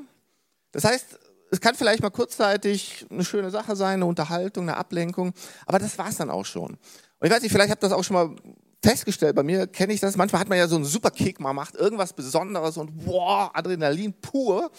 Das 0.72 0.84
heißt, 0.86 1.20
es 1.52 1.60
kann 1.60 1.76
vielleicht 1.76 2.02
mal 2.02 2.10
kurzzeitig 2.10 3.06
eine 3.10 3.26
schöne 3.26 3.50
Sache 3.50 3.76
sein, 3.76 3.96
eine 3.96 4.06
Unterhaltung, 4.06 4.64
eine 4.64 4.78
Ablenkung, 4.78 5.34
aber 5.66 5.80
das 5.80 5.98
war 5.98 6.08
es 6.08 6.18
dann 6.18 6.30
auch 6.30 6.46
schon. 6.46 6.72
Und 6.72 7.28
ich 7.28 7.32
weiß 7.32 7.42
nicht, 7.42 7.52
vielleicht 7.52 7.72
habt 7.72 7.84
ihr 7.84 7.90
das 7.90 7.98
auch 7.98 8.04
schon 8.04 8.14
mal 8.14 8.36
festgestellt, 8.84 9.36
bei 9.36 9.44
mir 9.44 9.68
kenne 9.68 9.94
ich 9.94 10.00
das, 10.00 10.16
manchmal 10.16 10.42
hat 10.42 10.50
man 10.50 10.58
ja 10.58 10.68
so 10.68 10.76
einen 10.76 10.86
super 10.86 11.12
Kick, 11.12 11.40
man 11.40 11.56
macht 11.56 11.76
irgendwas 11.76 12.14
Besonderes 12.14 12.78
und 12.78 13.06
boah, 13.06 13.52
Adrenalin 13.54 14.14
pur. 14.14 14.72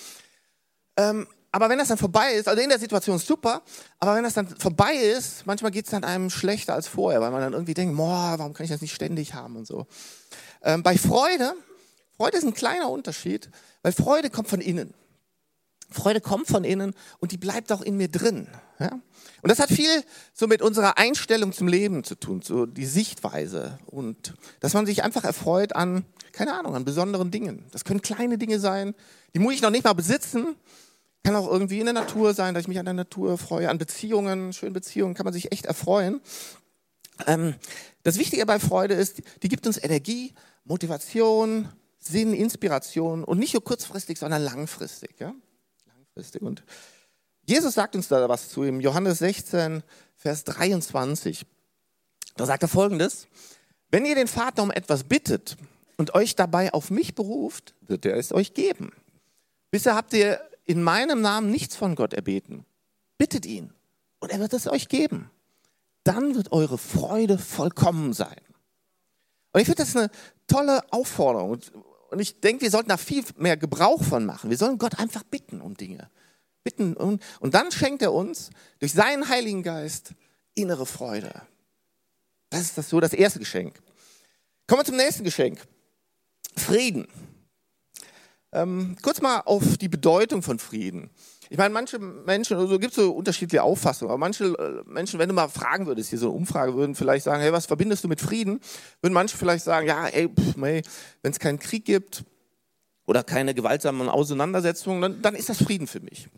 Ähm, 0.97 1.27
aber 1.53 1.69
wenn 1.69 1.79
das 1.79 1.89
dann 1.89 1.99
vorbei 1.99 2.33
ist, 2.33 2.49
also 2.49 2.63
in 2.63 2.71
der 2.71 2.79
Situation 2.79 3.19
super, 3.19 3.63
aber 3.99 4.15
wenn 4.17 4.25
das 4.25 4.33
dann 4.33 4.49
vorbei 4.49 4.95
ist, 4.95 5.47
manchmal 5.47 5.71
geht 5.71 5.85
es 5.85 5.91
dann 5.91 6.03
einem 6.03 6.31
schlechter 6.31 6.73
als 6.75 6.89
vorher, 6.89 7.21
weil 7.21 7.31
man 7.31 7.43
dann 7.43 7.53
irgendwie 7.53 7.75
denkt, 7.75 7.95
boah, 7.95 8.35
warum 8.39 8.55
kann 8.55 8.65
ich 8.65 8.71
das 8.71 8.81
nicht 8.81 8.95
ständig 8.95 9.35
haben 9.35 9.57
und 9.57 9.67
so. 9.67 9.87
Ähm, 10.63 10.83
bei 10.83 10.97
Freude, 10.97 11.55
Freude 12.17 12.39
ist 12.39 12.45
ein 12.45 12.55
kleiner 12.55 12.89
Unterschied, 12.89 13.51
weil 13.83 13.93
Freude 13.93 14.31
kommt 14.31 14.49
von 14.49 14.63
innen. 14.63 14.95
Freude 15.91 16.23
kommt 16.23 16.47
von 16.47 16.65
innen 16.65 16.95
und 17.19 17.33
die 17.33 17.37
bleibt 17.37 17.71
auch 17.71 17.83
in 17.83 17.99
mir 17.99 18.09
drin. 18.09 18.49
Ja? 18.79 18.93
Und 19.43 19.51
das 19.51 19.59
hat 19.59 19.69
viel 19.69 20.03
so 20.33 20.47
mit 20.47 20.63
unserer 20.63 20.97
Einstellung 20.97 21.53
zum 21.53 21.69
Leben 21.69 22.03
zu 22.03 22.15
tun, 22.15 22.41
so 22.41 22.65
die 22.65 22.87
Sichtweise 22.87 23.79
und 23.85 24.33
dass 24.61 24.73
man 24.73 24.87
sich 24.87 25.05
einfach 25.05 25.25
erfreut 25.25 25.77
an, 25.77 26.07
keine 26.33 26.55
Ahnung, 26.55 26.75
an 26.75 26.87
besonderen 26.87 27.31
Dingen. 27.31 27.67
Das 27.73 27.85
können 27.85 28.01
kleine 28.01 28.39
Dinge 28.39 28.59
sein, 28.59 28.95
die 29.35 29.39
muss 29.39 29.53
ich 29.53 29.61
noch 29.61 29.69
nicht 29.69 29.85
mal 29.85 29.93
besitzen, 29.93 30.57
kann 31.23 31.37
auch 31.37 31.51
irgendwie 31.51 31.79
in 31.79 31.87
der 31.87 31.95
Natur 31.95 32.35
sein, 32.35 32.55
dass 32.55 32.63
ich 32.63 32.69
mich 32.69 32.79
an 32.79 32.85
der 32.85 32.95
Natur 32.95 33.39
freue, 33.39 33.69
an 33.69 33.79
Beziehungen, 33.79 34.53
schönen 34.53 34.73
Beziehungen 34.73 35.15
kann 35.15 35.25
man 35.25 35.33
sich 35.33 35.53
echt 35.53 35.67
erfreuen. 35.67 36.21
Ähm, 37.27 37.55
das 38.03 38.19
Wichtige 38.19 38.45
bei 38.47 38.59
Freude 38.59 38.95
ist, 38.95 39.23
die 39.43 39.49
gibt 39.49 39.67
uns 39.67 39.83
Energie, 39.83 40.35
Motivation, 40.65 41.69
Sinn, 41.99 42.35
Inspiration 42.35 43.23
und 43.23 43.39
nicht 43.39 43.55
nur 43.55 43.63
kurzfristig, 43.63 44.19
sondern 44.19 44.43
langfristig. 44.43 45.21
Ja? 45.21 45.33
Langfristig. 45.87 46.43
Und 46.43 46.65
Jesus 47.45 47.75
sagt 47.75 47.95
uns 47.95 48.09
da 48.09 48.29
was 48.29 48.49
zu, 48.49 48.65
im 48.65 48.81
Johannes 48.81 49.19
16, 49.19 49.83
Vers 50.17 50.45
23. 50.45 51.47
Da 52.37 52.47
sagt 52.47 52.63
er 52.63 52.69
folgendes, 52.69 53.29
wenn 53.91 54.05
ihr 54.05 54.15
den 54.15 54.29
Vater 54.29 54.63
um 54.63 54.71
etwas 54.71 55.05
bittet 55.05 55.57
und 55.97 56.15
euch 56.15 56.35
dabei 56.35 56.73
auf 56.73 56.91
mich 56.91 57.15
beruft, 57.15 57.75
wird 57.83 58.07
er 58.07 58.17
es 58.17 58.33
euch 58.33 58.55
geben. 58.55 58.93
Bisher 59.71 59.95
habt 59.95 60.13
ihr 60.15 60.41
in 60.65 60.83
meinem 60.83 61.21
Namen 61.21 61.51
nichts 61.51 61.77
von 61.77 61.95
Gott 61.95 62.13
erbeten. 62.13 62.65
Bittet 63.19 63.47
ihn 63.47 63.73
und 64.21 64.31
er 64.31 64.41
wird 64.41 64.53
es 64.53 64.67
euch 64.67 64.89
geben. 64.89 65.31
Dann 66.05 66.35
wird 66.35 66.53
eure 66.53 66.79
Freude 66.79 67.39
vollkommen 67.39 68.13
sein. 68.13 68.41
Und 69.53 69.61
ich 69.61 69.67
finde 69.67 69.83
das 69.83 69.97
eine 69.97 70.11
tolle 70.47 70.83
Aufforderung. 70.93 71.61
Und 72.11 72.21
ich 72.21 72.41
denke, 72.41 72.63
wir 72.63 72.71
sollten 72.71 72.89
da 72.89 72.97
viel 72.97 73.25
mehr 73.37 73.57
Gebrauch 73.57 74.03
von 74.03 74.25
machen. 74.25 74.51
Wir 74.51 74.57
sollen 74.57 74.79
Gott 74.79 74.99
einfach 74.99 75.23
bitten 75.23 75.61
um 75.61 75.77
Dinge. 75.77 76.11
Bitten 76.65 76.95
und, 76.95 77.23
und 77.41 77.55
dann 77.55 77.71
schenkt 77.73 78.03
er 78.03 78.13
uns 78.13 78.51
durch 78.79 78.93
seinen 78.93 79.29
Heiligen 79.29 79.63
Geist 79.63 80.15
innere 80.55 80.87
Freude. 80.87 81.43
Das 82.51 82.61
ist 82.61 82.79
das 82.79 82.89
so 82.89 83.01
das 83.01 83.13
erste 83.13 83.39
Geschenk. 83.39 83.81
Kommen 84.67 84.81
wir 84.81 84.85
zum 84.85 84.97
nächsten 84.97 85.25
Geschenk. 85.25 85.61
Frieden. 86.57 87.09
Ähm, 88.53 88.97
kurz 89.01 89.23
mal 89.23 89.41
auf 89.41 89.79
die 89.79 89.89
Bedeutung 89.89 90.43
von 90.43 90.59
Frieden. 90.59 91.11
Ich 91.49 91.59
meine, 91.59 91.73
manche 91.73 91.99
Menschen, 91.99 92.57
also 92.57 92.79
gibt 92.79 92.93
es 92.93 93.03
so 93.03 93.13
unterschiedliche 93.13 93.63
Auffassungen, 93.63 94.11
aber 94.11 94.19
manche 94.19 94.45
äh, 94.45 94.83
Menschen, 94.87 95.19
wenn 95.19 95.29
du 95.29 95.35
mal 95.35 95.49
fragen 95.49 95.87
würdest, 95.87 96.11
hier 96.11 96.19
so 96.19 96.29
eine 96.29 96.37
Umfrage, 96.37 96.75
würden 96.75 96.95
vielleicht 96.95 97.25
sagen, 97.25 97.43
hey, 97.43 97.53
was 97.53 97.67
verbindest 97.67 98.05
du 98.05 98.09
mit 98.09 98.21
Frieden? 98.21 98.61
Würden 99.01 99.15
manche 99.15 99.37
vielleicht 99.37 99.65
sagen, 99.65 99.87
ja, 99.87 100.07
ey, 100.07 100.29
wenn 100.57 100.83
es 101.23 101.39
keinen 101.39 101.59
Krieg 101.59 101.85
gibt 101.85 102.25
oder 103.07 103.23
keine 103.23 103.55
gewaltsamen 103.55 104.09
Auseinandersetzungen, 104.09 105.01
dann, 105.01 105.23
dann 105.23 105.35
ist 105.35 105.49
das 105.49 105.63
Frieden 105.63 105.87
für 105.87 106.01
mich. 106.01 106.29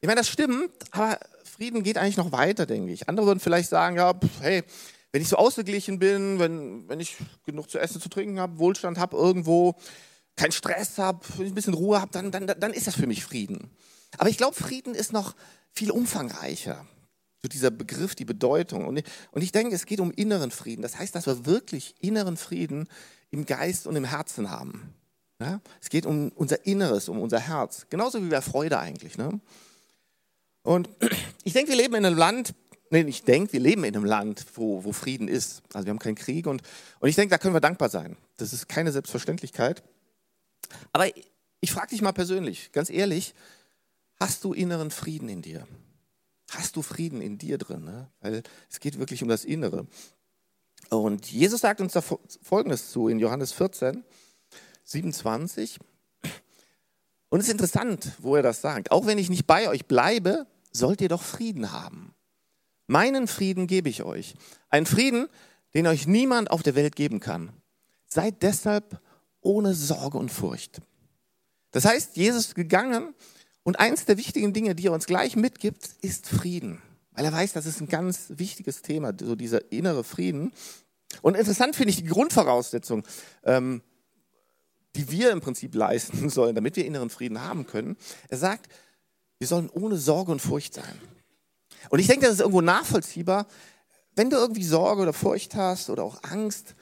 Ich 0.00 0.06
meine, 0.06 0.20
das 0.20 0.28
stimmt, 0.28 0.70
aber 0.92 1.18
Frieden 1.44 1.82
geht 1.82 1.98
eigentlich 1.98 2.16
noch 2.16 2.32
weiter, 2.32 2.66
denke 2.66 2.92
ich. 2.92 3.08
Andere 3.08 3.26
würden 3.26 3.40
vielleicht 3.40 3.70
sagen, 3.70 3.96
ja, 3.96 4.14
hey, 4.40 4.62
wenn 5.10 5.22
ich 5.22 5.28
so 5.28 5.36
ausgeglichen 5.36 5.98
bin, 5.98 6.38
wenn, 6.38 6.88
wenn 6.88 7.00
ich 7.00 7.16
genug 7.44 7.70
zu 7.70 7.78
essen, 7.78 8.00
zu 8.00 8.08
trinken 8.08 8.38
habe, 8.38 8.58
Wohlstand 8.58 8.98
habe 8.98 9.16
irgendwo, 9.16 9.76
keinen 10.36 10.52
Stress 10.52 10.98
habe, 10.98 11.26
ein 11.38 11.54
bisschen 11.54 11.74
Ruhe 11.74 12.00
habe, 12.00 12.12
dann, 12.12 12.30
dann, 12.30 12.46
dann 12.46 12.72
ist 12.72 12.86
das 12.86 12.94
für 12.94 13.06
mich 13.06 13.24
Frieden. 13.24 13.70
Aber 14.18 14.28
ich 14.28 14.36
glaube, 14.36 14.54
Frieden 14.54 14.94
ist 14.94 15.12
noch 15.12 15.34
viel 15.72 15.90
umfangreicher. 15.90 16.86
So 17.42 17.48
dieser 17.48 17.70
Begriff, 17.70 18.14
die 18.14 18.24
Bedeutung. 18.24 18.86
Und 18.86 19.02
und 19.32 19.42
ich 19.42 19.52
denke, 19.52 19.74
es 19.74 19.86
geht 19.86 20.00
um 20.00 20.10
inneren 20.10 20.50
Frieden. 20.50 20.82
Das 20.82 20.98
heißt, 20.98 21.14
dass 21.14 21.26
wir 21.26 21.46
wirklich 21.46 21.94
inneren 22.00 22.36
Frieden 22.36 22.88
im 23.30 23.46
Geist 23.46 23.86
und 23.86 23.96
im 23.96 24.04
Herzen 24.04 24.50
haben. 24.50 24.94
Ja? 25.40 25.60
Es 25.80 25.88
geht 25.88 26.06
um 26.06 26.30
unser 26.34 26.64
Inneres, 26.66 27.08
um 27.08 27.20
unser 27.20 27.40
Herz. 27.40 27.86
Genauso 27.90 28.22
wie 28.22 28.28
bei 28.28 28.40
Freude 28.40 28.78
eigentlich. 28.78 29.18
Ne? 29.18 29.40
Und 30.62 30.88
ich 31.44 31.52
denke, 31.52 31.70
wir 31.70 31.76
leben 31.76 31.94
in 31.94 32.06
einem 32.06 32.16
Land, 32.16 32.54
nee, 32.90 33.02
ich 33.02 33.24
denke, 33.24 33.52
wir 33.52 33.60
leben 33.60 33.84
in 33.84 33.94
einem 33.94 34.04
Land, 34.04 34.46
wo, 34.54 34.84
wo 34.84 34.92
Frieden 34.92 35.28
ist. 35.28 35.62
Also 35.72 35.86
wir 35.86 35.90
haben 35.90 35.98
keinen 35.98 36.14
Krieg 36.14 36.46
und, 36.46 36.62
und 37.00 37.08
ich 37.08 37.16
denke, 37.16 37.30
da 37.30 37.38
können 37.38 37.54
wir 37.54 37.60
dankbar 37.60 37.88
sein. 37.88 38.16
Das 38.36 38.52
ist 38.52 38.68
keine 38.68 38.92
Selbstverständlichkeit. 38.92 39.82
Aber 40.92 41.06
ich 41.60 41.70
frage 41.70 41.88
dich 41.88 42.02
mal 42.02 42.12
persönlich, 42.12 42.72
ganz 42.72 42.90
ehrlich, 42.90 43.34
hast 44.18 44.44
du 44.44 44.52
inneren 44.52 44.90
Frieden 44.90 45.28
in 45.28 45.42
dir? 45.42 45.66
Hast 46.50 46.76
du 46.76 46.82
Frieden 46.82 47.20
in 47.20 47.38
dir 47.38 47.58
drin? 47.58 47.84
Ne? 47.84 48.08
Weil 48.20 48.42
es 48.70 48.80
geht 48.80 48.98
wirklich 48.98 49.22
um 49.22 49.28
das 49.28 49.44
Innere. 49.44 49.86
Und 50.90 51.30
Jesus 51.30 51.62
sagt 51.62 51.80
uns 51.80 51.92
da 51.92 52.00
Folgendes 52.00 52.90
zu 52.90 53.08
in 53.08 53.18
Johannes 53.18 53.52
14, 53.52 54.04
27. 54.84 55.78
Und 57.28 57.40
es 57.40 57.46
ist 57.46 57.52
interessant, 57.52 58.12
wo 58.18 58.36
er 58.36 58.42
das 58.42 58.60
sagt. 58.60 58.92
Auch 58.92 59.06
wenn 59.06 59.18
ich 59.18 59.28
nicht 59.28 59.46
bei 59.46 59.68
euch 59.68 59.86
bleibe, 59.86 60.46
sollt 60.72 61.00
ihr 61.00 61.08
doch 61.08 61.22
Frieden 61.22 61.72
haben. 61.72 62.14
Meinen 62.86 63.26
Frieden 63.26 63.66
gebe 63.66 63.88
ich 63.88 64.04
euch. 64.04 64.34
Einen 64.68 64.86
Frieden, 64.86 65.28
den 65.74 65.88
euch 65.88 66.06
niemand 66.06 66.50
auf 66.50 66.62
der 66.62 66.76
Welt 66.76 66.94
geben 66.94 67.18
kann. 67.18 67.50
Seid 68.06 68.42
deshalb 68.42 69.00
ohne 69.46 69.74
Sorge 69.74 70.18
und 70.18 70.30
Furcht. 70.30 70.82
Das 71.70 71.84
heißt, 71.84 72.16
Jesus 72.16 72.48
ist 72.48 72.54
gegangen 72.54 73.14
und 73.62 73.78
eins 73.78 74.04
der 74.04 74.16
wichtigen 74.16 74.52
Dinge, 74.52 74.74
die 74.74 74.88
er 74.88 74.92
uns 74.92 75.06
gleich 75.06 75.36
mitgibt, 75.36 75.90
ist 76.02 76.26
Frieden. 76.26 76.82
Weil 77.12 77.24
er 77.24 77.32
weiß, 77.32 77.52
das 77.52 77.66
ist 77.66 77.80
ein 77.80 77.88
ganz 77.88 78.26
wichtiges 78.28 78.82
Thema, 78.82 79.12
so 79.18 79.36
dieser 79.36 79.72
innere 79.72 80.04
Frieden. 80.04 80.52
Und 81.22 81.34
interessant 81.34 81.76
finde 81.76 81.90
ich 81.90 81.96
die 81.96 82.08
Grundvoraussetzung, 82.08 83.04
ähm, 83.44 83.82
die 84.96 85.10
wir 85.10 85.30
im 85.30 85.40
Prinzip 85.40 85.74
leisten 85.74 86.28
sollen, 86.30 86.54
damit 86.54 86.76
wir 86.76 86.84
inneren 86.84 87.10
Frieden 87.10 87.40
haben 87.40 87.66
können. 87.66 87.96
Er 88.28 88.38
sagt, 88.38 88.68
wir 89.38 89.46
sollen 89.46 89.70
ohne 89.70 89.96
Sorge 89.96 90.32
und 90.32 90.40
Furcht 90.40 90.74
sein. 90.74 91.00
Und 91.88 92.00
ich 92.00 92.06
denke, 92.06 92.26
das 92.26 92.34
ist 92.34 92.40
irgendwo 92.40 92.62
nachvollziehbar. 92.62 93.46
Wenn 94.14 94.30
du 94.30 94.36
irgendwie 94.36 94.64
Sorge 94.64 95.02
oder 95.02 95.12
Furcht 95.12 95.54
hast 95.54 95.90
oder 95.90 96.02
auch 96.02 96.22
Angst, 96.22 96.74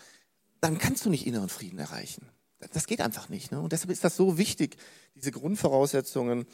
dann 0.60 0.78
kannst 0.78 1.04
du 1.04 1.10
nicht 1.10 1.26
inneren 1.26 1.48
Frieden 1.48 1.78
erreichen. 1.78 2.28
Das 2.72 2.86
geht 2.86 3.00
einfach 3.00 3.28
nicht. 3.28 3.52
Ne? 3.52 3.60
Und 3.60 3.72
deshalb 3.72 3.90
ist 3.90 4.04
das 4.04 4.16
so 4.16 4.38
wichtig, 4.38 4.76
diese 5.14 5.30
Grundvoraussetzungen, 5.30 6.46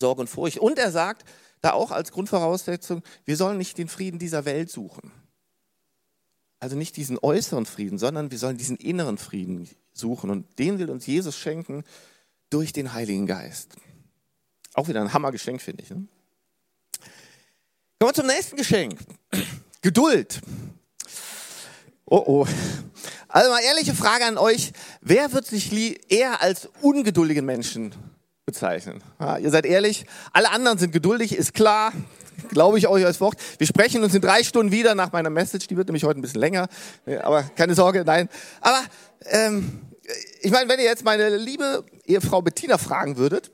Sorge 0.00 0.22
und 0.22 0.28
Furcht. 0.28 0.58
Und 0.58 0.78
er 0.78 0.90
sagt 0.90 1.24
da 1.60 1.72
auch 1.72 1.90
als 1.90 2.12
Grundvoraussetzung, 2.12 3.02
wir 3.24 3.36
sollen 3.36 3.58
nicht 3.58 3.76
den 3.78 3.88
Frieden 3.88 4.18
dieser 4.18 4.44
Welt 4.44 4.70
suchen. 4.70 5.12
Also 6.58 6.76
nicht 6.76 6.96
diesen 6.96 7.18
äußeren 7.18 7.66
Frieden, 7.66 7.98
sondern 7.98 8.30
wir 8.30 8.38
sollen 8.38 8.56
diesen 8.56 8.76
inneren 8.76 9.18
Frieden 9.18 9.68
suchen. 9.92 10.30
Und 10.30 10.58
den 10.58 10.78
will 10.78 10.90
uns 10.90 11.06
Jesus 11.06 11.36
schenken 11.36 11.84
durch 12.50 12.72
den 12.72 12.92
Heiligen 12.92 13.26
Geist. 13.26 13.76
Auch 14.74 14.88
wieder 14.88 15.00
ein 15.00 15.12
Hammergeschenk, 15.12 15.60
finde 15.60 15.82
ich. 15.82 15.90
Ne? 15.90 16.06
Kommen 17.98 18.10
wir 18.10 18.14
zum 18.14 18.26
nächsten 18.26 18.56
Geschenk. 18.56 18.98
Geduld. 19.82 20.40
Oh 22.12 22.24
oh. 22.26 22.46
Also 23.28 23.50
mal 23.50 23.62
ehrliche 23.62 23.94
Frage 23.94 24.24
an 24.24 24.36
euch. 24.36 24.72
Wer 25.00 25.32
wird 25.32 25.46
sich 25.46 25.70
eher 26.10 26.42
als 26.42 26.68
ungeduldigen 26.82 27.46
Menschen 27.46 27.94
bezeichnen? 28.44 29.00
Ja, 29.20 29.38
ihr 29.38 29.48
seid 29.50 29.64
ehrlich. 29.64 30.06
Alle 30.32 30.50
anderen 30.50 30.76
sind 30.76 30.90
geduldig, 30.90 31.36
ist 31.36 31.54
klar. 31.54 31.92
Glaube 32.48 32.78
ich 32.78 32.88
euch 32.88 33.06
als 33.06 33.20
Wort. 33.20 33.36
Wir 33.58 33.66
sprechen 33.68 34.02
uns 34.02 34.12
in 34.12 34.22
drei 34.22 34.42
Stunden 34.42 34.72
wieder 34.72 34.96
nach 34.96 35.12
meiner 35.12 35.30
Message. 35.30 35.68
Die 35.68 35.76
wird 35.76 35.86
nämlich 35.86 36.02
heute 36.02 36.18
ein 36.18 36.22
bisschen 36.22 36.40
länger. 36.40 36.66
Aber 37.22 37.44
keine 37.44 37.76
Sorge, 37.76 38.02
nein. 38.04 38.28
Aber 38.60 38.82
ähm, 39.26 39.80
ich 40.40 40.50
meine, 40.50 40.68
wenn 40.68 40.80
ihr 40.80 40.86
jetzt 40.86 41.04
meine 41.04 41.36
liebe 41.36 41.84
Ehefrau 42.06 42.42
Bettina 42.42 42.76
fragen 42.76 43.18
würdet, 43.18 43.52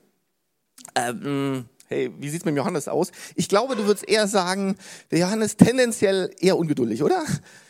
ähm, 0.95 1.67
hey, 1.89 2.11
wie 2.19 2.31
sieht 2.31 2.41
es 2.41 2.45
mit 2.47 2.55
dem 2.55 2.57
Johannes 2.57 2.89
aus? 2.89 3.13
Ich 3.35 3.51
glaube, 3.51 3.77
du 3.77 3.85
würdest 3.85 4.09
eher 4.09 4.27
sagen, 4.27 4.79
der 5.11 5.19
Johannes 5.19 5.59
tendenziell 5.59 6.31
eher 6.41 6.57
ungeduldig, 6.57 7.03
oder? 7.03 7.23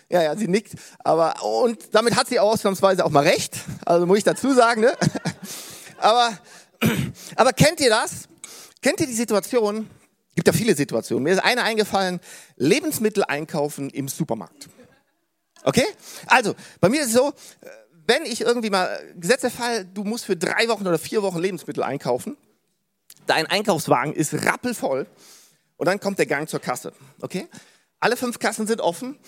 Ja, 0.09 0.23
ja, 0.23 0.37
sie 0.37 0.49
nickt. 0.49 0.75
Aber, 0.99 1.43
und 1.43 1.95
damit 1.95 2.17
hat 2.17 2.29
sie 2.29 2.39
ausnahmsweise 2.39 3.05
auch 3.05 3.11
mal 3.11 3.25
recht. 3.25 3.57
Also 3.85 4.07
muss 4.07 4.19
ich 4.19 4.25
dazu 4.25 4.55
sagen, 4.55 4.83
ne? 4.83 4.97
Aber, 5.99 6.39
aber 7.37 7.55
kennt 7.55 7.81
ihr 7.81 7.89
das? 7.89 8.29
Kennt 8.83 9.01
ihr 9.01 9.07
die 9.07 9.15
Situation? 9.15 9.89
Gibt 10.35 10.47
ja 10.47 10.53
viele 10.53 10.75
Situationen. 10.75 11.25
Mir 11.25 11.33
ist 11.33 11.43
eine 11.43 11.63
eingefallen. 11.63 12.21
Lebensmittel 12.57 13.25
einkaufen 13.25 13.89
im 13.89 14.07
Supermarkt. 14.07 14.69
Okay? 15.65 15.87
Also, 16.27 16.55
bei 16.81 16.91
mir 16.91 17.01
ist 17.01 17.09
es 17.09 17.13
so, 17.15 17.33
wenn 18.07 18.25
ich 18.25 18.43
irgendwie 18.43 18.69
mal, 18.69 19.01
gesetzt 19.17 19.43
der 19.43 19.51
Fall, 19.51 19.87
du 19.87 20.05
musst 20.05 20.27
für 20.27 20.37
drei 20.37 20.69
Wochen 20.69 20.87
oder 20.87 20.99
vier 20.99 21.23
Wochen 21.23 21.39
Lebensmittel 21.39 21.83
einkaufen. 21.83 22.37
Dein 23.27 23.47
Einkaufswagen 23.47 24.13
ist 24.13 24.35
rappelvoll. 24.45 25.07
Und 25.79 25.87
dann 25.87 25.99
kommt 25.99 26.19
der 26.19 26.27
Gang 26.27 26.49
zur 26.49 26.61
Kasse. 26.61 26.93
Okay? 27.23 27.49
Alle 27.99 28.17
fünf 28.17 28.39
Kassen 28.39 28.67
sind 28.67 28.81
offen. 28.81 29.19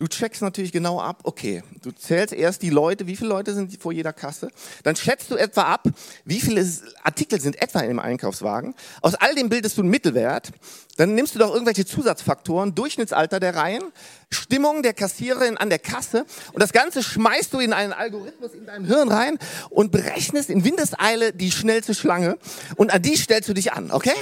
Du 0.00 0.08
checkst 0.08 0.40
natürlich 0.40 0.72
genau 0.72 0.98
ab, 0.98 1.20
okay, 1.24 1.62
du 1.82 1.92
zählst 1.92 2.32
erst 2.32 2.62
die 2.62 2.70
Leute, 2.70 3.06
wie 3.06 3.16
viele 3.16 3.28
Leute 3.28 3.52
sind 3.52 3.76
vor 3.82 3.92
jeder 3.92 4.14
Kasse, 4.14 4.50
dann 4.82 4.96
schätzt 4.96 5.30
du 5.30 5.36
etwa 5.36 5.64
ab, 5.64 5.86
wie 6.24 6.40
viele 6.40 6.66
Artikel 7.02 7.38
sind 7.38 7.60
etwa 7.60 7.80
im 7.80 7.98
Einkaufswagen. 7.98 8.74
Aus 9.02 9.14
all 9.14 9.34
dem 9.34 9.50
bildest 9.50 9.76
du 9.76 9.82
einen 9.82 9.90
Mittelwert, 9.90 10.52
dann 10.96 11.14
nimmst 11.14 11.34
du 11.34 11.38
doch 11.38 11.52
irgendwelche 11.52 11.84
Zusatzfaktoren, 11.84 12.74
Durchschnittsalter 12.74 13.40
der 13.40 13.54
Reihen, 13.54 13.82
Stimmung 14.30 14.82
der 14.82 14.94
Kassiererin 14.94 15.58
an 15.58 15.68
der 15.68 15.78
Kasse 15.78 16.24
und 16.54 16.62
das 16.62 16.72
Ganze 16.72 17.02
schmeißt 17.02 17.52
du 17.52 17.58
in 17.58 17.74
einen 17.74 17.92
Algorithmus 17.92 18.54
in 18.54 18.64
deinem 18.64 18.86
Hirn 18.86 19.10
rein 19.10 19.38
und 19.68 19.92
berechnest 19.92 20.48
in 20.48 20.64
Windeseile 20.64 21.34
die 21.34 21.50
schnellste 21.50 21.94
Schlange 21.94 22.38
und 22.76 22.90
an 22.90 23.02
die 23.02 23.18
stellst 23.18 23.50
du 23.50 23.52
dich 23.52 23.74
an, 23.74 23.90
okay? 23.90 24.14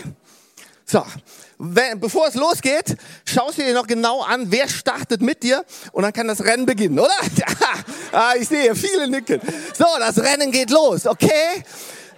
So, 0.90 1.04
wenn, 1.59 2.00
bevor 2.00 2.28
es 2.28 2.35
losgeht, 2.35 2.97
schaust 3.26 3.59
du 3.59 3.62
dir 3.62 3.75
noch 3.75 3.87
genau 3.87 4.23
an, 4.23 4.50
wer 4.50 4.66
startet 4.68 5.21
mit 5.21 5.42
dir 5.42 5.62
und 5.92 6.02
dann 6.02 6.14
kann 6.14 6.26
das 6.26 6.42
Rennen 6.42 6.64
beginnen, 6.64 6.99
oder? 6.99 7.12
ah, 8.12 8.33
ich 8.38 8.49
sehe 8.49 8.75
viele 8.75 9.07
nicken. 9.07 9.38
So, 9.76 9.85
das 9.99 10.18
Rennen 10.18 10.50
geht 10.50 10.71
los, 10.71 11.07
okay? 11.07 11.62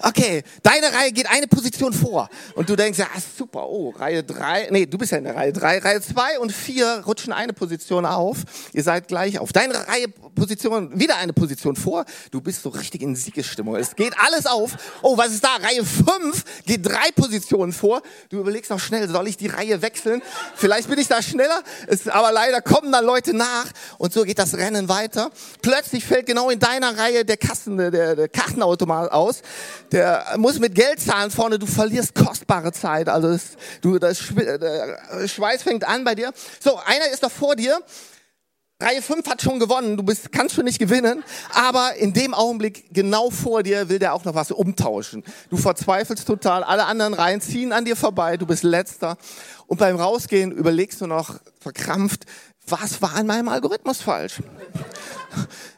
Okay, 0.03 0.43
deine 0.63 0.93
Reihe 0.95 1.13
geht 1.13 1.29
eine 1.29 1.47
Position 1.47 1.93
vor. 1.93 2.29
Und 2.55 2.69
du 2.71 2.77
denkst, 2.77 2.99
ja, 2.99 3.07
super, 3.37 3.69
oh, 3.69 3.91
Reihe 3.91 4.23
drei, 4.23 4.69
nee, 4.71 4.87
du 4.87 4.97
bist 4.97 5.13
ja 5.13 5.19
in 5.19 5.25
der 5.25 5.37
Reihe 5.37 5.53
drei. 5.53 5.79
Reihe 5.79 6.01
zwei 6.01 6.39
und 6.39 6.53
vier 6.53 7.03
rutschen 7.07 7.33
eine 7.33 7.53
Position 7.53 8.07
auf. 8.07 8.39
Ihr 8.73 8.83
seid 8.83 9.09
gleich 9.09 9.39
auf. 9.39 9.53
Deine 9.53 9.75
Reihe 9.89 10.09
Position, 10.09 10.99
wieder 10.99 11.17
eine 11.17 11.35
Position 11.35 11.77
vor. 11.77 12.07
Du 12.31 12.41
bist 12.41 12.63
so 12.63 12.71
richtig 12.71 13.03
in 13.03 13.15
Siegesstimmung. 13.15 13.77
Es 13.77 13.95
geht 13.95 14.15
alles 14.19 14.47
auf. 14.47 14.77
Oh, 15.03 15.19
was 15.19 15.33
ist 15.33 15.45
da? 15.45 15.57
Reihe 15.57 15.85
fünf 15.85 16.45
geht 16.65 16.87
drei 16.87 17.11
Positionen 17.15 17.73
vor. 17.73 18.01
Du 18.31 18.39
überlegst 18.39 18.71
noch 18.71 18.81
schnell, 18.81 19.09
soll 19.09 19.29
ich 19.29 19.37
die 19.37 19.49
Reihe 19.49 19.83
wechseln? 19.83 20.23
Vielleicht 20.55 20.89
bin 20.89 20.99
ich 20.99 21.09
da 21.09 21.21
schneller. 21.21 21.63
Es, 21.87 22.09
aber 22.09 22.33
leider 22.33 22.63
kommen 22.63 22.91
da 22.91 23.01
Leute 23.01 23.35
nach. 23.35 23.67
Und 23.99 24.15
so 24.15 24.23
geht 24.23 24.39
das 24.39 24.55
Rennen 24.55 24.89
weiter. 24.89 25.31
Plötzlich 25.61 26.05
fällt 26.07 26.25
genau 26.27 26.49
in 26.49 26.59
deiner 26.59 26.97
Reihe 26.97 27.27
der 27.27 27.37
Kassen, 27.37 27.77
der, 27.77 28.17
der 28.17 28.29
Kartenautomat 28.29 29.13
aus 29.13 29.43
der 29.93 30.35
muss 30.37 30.59
mit 30.59 30.75
Geld 30.75 31.01
zahlen 31.01 31.31
vorne, 31.31 31.59
du 31.59 31.67
verlierst 31.67 32.15
kostbare 32.15 32.73
Zeit. 32.73 33.09
Also 33.09 33.29
das, 33.29 33.43
du, 33.81 33.99
das 33.99 34.19
Schweiß 34.19 35.63
fängt 35.63 35.87
an 35.87 36.05
bei 36.05 36.15
dir. 36.15 36.33
So, 36.61 36.79
einer 36.85 37.09
ist 37.13 37.23
doch 37.23 37.31
vor 37.31 37.57
dir. 37.57 37.81
Reihe 38.83 39.03
5 39.03 39.29
hat 39.29 39.43
schon 39.43 39.61
gewonnen, 39.61 39.99
du 39.99 40.03
bist, 40.03 40.33
kannst 40.33 40.55
schon 40.55 40.65
nicht 40.65 40.79
gewinnen, 40.79 41.23
aber 41.53 41.97
in 41.97 42.15
dem 42.15 42.33
Augenblick 42.33 42.87
genau 42.95 43.29
vor 43.29 43.63
dir 43.63 43.91
will 43.91 43.99
der 43.99 44.15
auch 44.15 44.25
noch 44.25 44.35
was 44.35 44.53
umtauschen. 44.53 45.23
Du 45.51 45.59
verzweifelst 45.59 46.27
total, 46.27 46.65
alle 46.65 46.87
anderen 46.87 47.13
Reihen 47.13 47.43
ziehen 47.43 47.75
an 47.75 47.85
dir 47.85 47.95
vorbei, 47.95 48.39
du 48.39 48.47
bist 48.47 48.63
letzter 48.63 49.19
und 49.67 49.77
beim 49.77 49.97
Rausgehen 49.97 50.51
überlegst 50.51 50.99
du 51.03 51.07
noch 51.07 51.41
verkrampft, 51.61 52.25
was 52.67 53.01
war 53.03 53.15
an 53.15 53.27
meinem 53.27 53.49
Algorithmus 53.49 54.01
falsch? 54.01 54.41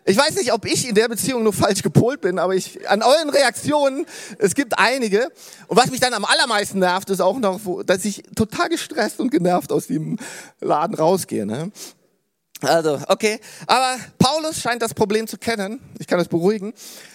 Ich 0.04 0.16
weiß 0.16 0.34
nicht, 0.36 0.52
ob 0.52 0.64
ich 0.64 0.88
in 0.88 0.94
der 0.94 1.08
Beziehung 1.08 1.44
nur 1.44 1.52
falsch 1.52 1.82
gepolt 1.82 2.20
bin, 2.20 2.38
aber 2.38 2.54
ich, 2.54 2.88
an 2.88 3.02
euren 3.02 3.30
Reaktionen, 3.30 4.06
es 4.38 4.54
gibt 4.54 4.78
einige. 4.78 5.30
Und 5.68 5.76
was 5.76 5.90
mich 5.90 6.00
dann 6.00 6.14
am 6.14 6.24
allermeisten 6.24 6.80
nervt, 6.80 7.08
ist 7.10 7.20
auch 7.20 7.38
noch, 7.38 7.60
dass 7.84 8.04
ich 8.04 8.22
total 8.34 8.68
gestresst 8.68 9.20
und 9.20 9.30
genervt 9.30 9.70
aus 9.70 9.86
dem 9.86 10.18
Laden 10.60 10.96
rausgehe. 10.96 11.46
Ne? 11.46 11.70
Also, 12.62 13.00
okay. 13.08 13.40
Aber 13.66 13.96
Paulus 14.18 14.60
scheint 14.60 14.82
das 14.82 14.94
Problem 14.94 15.26
zu 15.26 15.38
kennen. 15.38 15.80
Ich 15.98 16.06
kann 16.06 16.18
das 16.18 16.28
beruhigen. 16.28 16.72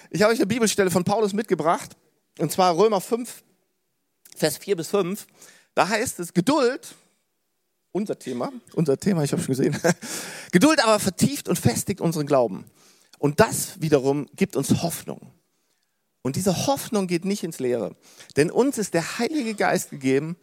Ich 0.09 0.21
habe 0.21 0.31
euch 0.31 0.39
eine 0.39 0.47
Bibelstelle 0.47 0.91
von 0.91 1.03
Paulus 1.03 1.33
mitgebracht. 1.33 1.91
Und 2.39 2.51
zwar 2.51 2.77
Römer 2.77 3.01
5, 3.01 3.43
Vers 4.36 4.57
4 4.57 4.75
bis 4.77 4.89
5. 4.89 5.25
Da 5.75 5.89
heißt 5.89 6.19
es, 6.19 6.33
Geduld 6.33 6.95
unser 7.98 8.20
Thema, 8.20 8.51
unser 8.74 8.98
Thema, 8.98 9.24
ich 9.24 9.32
habe 9.32 9.42
schon 9.42 9.56
gesehen. 9.56 9.77
Geduld 10.51 10.84
aber 10.84 11.00
vertieft 11.00 11.50
und 11.50 11.58
festigt 11.58 12.00
unseren 12.00 12.27
Glauben. 12.27 12.66
Und 13.18 13.39
das 13.39 13.82
wiederum 13.82 14.27
gibt 14.36 14.56
uns 14.56 14.84
Hoffnung. 14.84 15.34
Und 16.22 16.36
diese 16.36 16.68
Hoffnung 16.68 17.08
geht 17.08 17.25
nicht 17.25 17.44
ins 17.44 17.60
Leere. 17.60 17.96
Denn 18.36 18.52
uns 18.52 18.78
ist 18.78 18.93
der 18.93 19.17
Heilige 19.17 19.56
Geist 19.56 19.89
gegeben, 19.89 20.38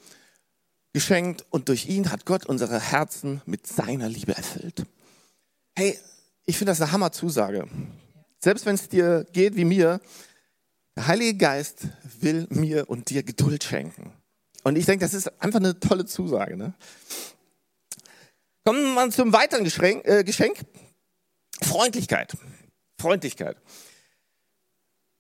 geschenkt 0.93 1.47
und 1.51 1.69
durch 1.69 1.87
ihn 1.87 2.11
hat 2.11 2.27
Gott 2.27 2.47
unsere 2.47 2.81
Herzen 2.81 3.41
mit 3.47 3.67
seiner 3.67 4.09
Liebe 4.09 4.37
erfüllt. 4.37 4.85
Hey, 5.77 5.99
ich 6.47 6.59
finde 6.59 6.73
das 6.73 6.81
eine 6.81 6.91
Hammer-Zusage. 6.91 7.69
Selbst 8.41 8.67
wenn 8.67 8.75
es 8.75 8.89
dir 8.89 9.27
geht 9.33 9.57
wie 9.57 9.65
mir, 9.65 10.01
der 10.97 11.07
Heilige 11.07 11.39
Geist 11.39 11.87
will 12.21 12.47
mir 12.51 12.89
und 12.91 13.11
dir 13.11 13.23
Geduld 13.23 13.63
schenken. 13.63 14.13
Und 14.65 14.77
ich 14.77 14.87
denke, 14.87 15.05
das 15.05 15.15
ist 15.15 15.29
einfach 15.41 15.61
eine 15.61 15.79
tolle 15.79 16.07
Zusage. 16.07 16.57
Ne? 16.57 16.75
Kommen 18.65 18.95
wir 18.95 19.11
zum 19.11 19.35
weiteren 19.35 19.63
Geschenk, 19.63 20.07
äh, 20.07 20.25
Geschenk. 20.25 20.57
Freundlichkeit. 21.61 22.33
Freundlichkeit. 22.99 23.59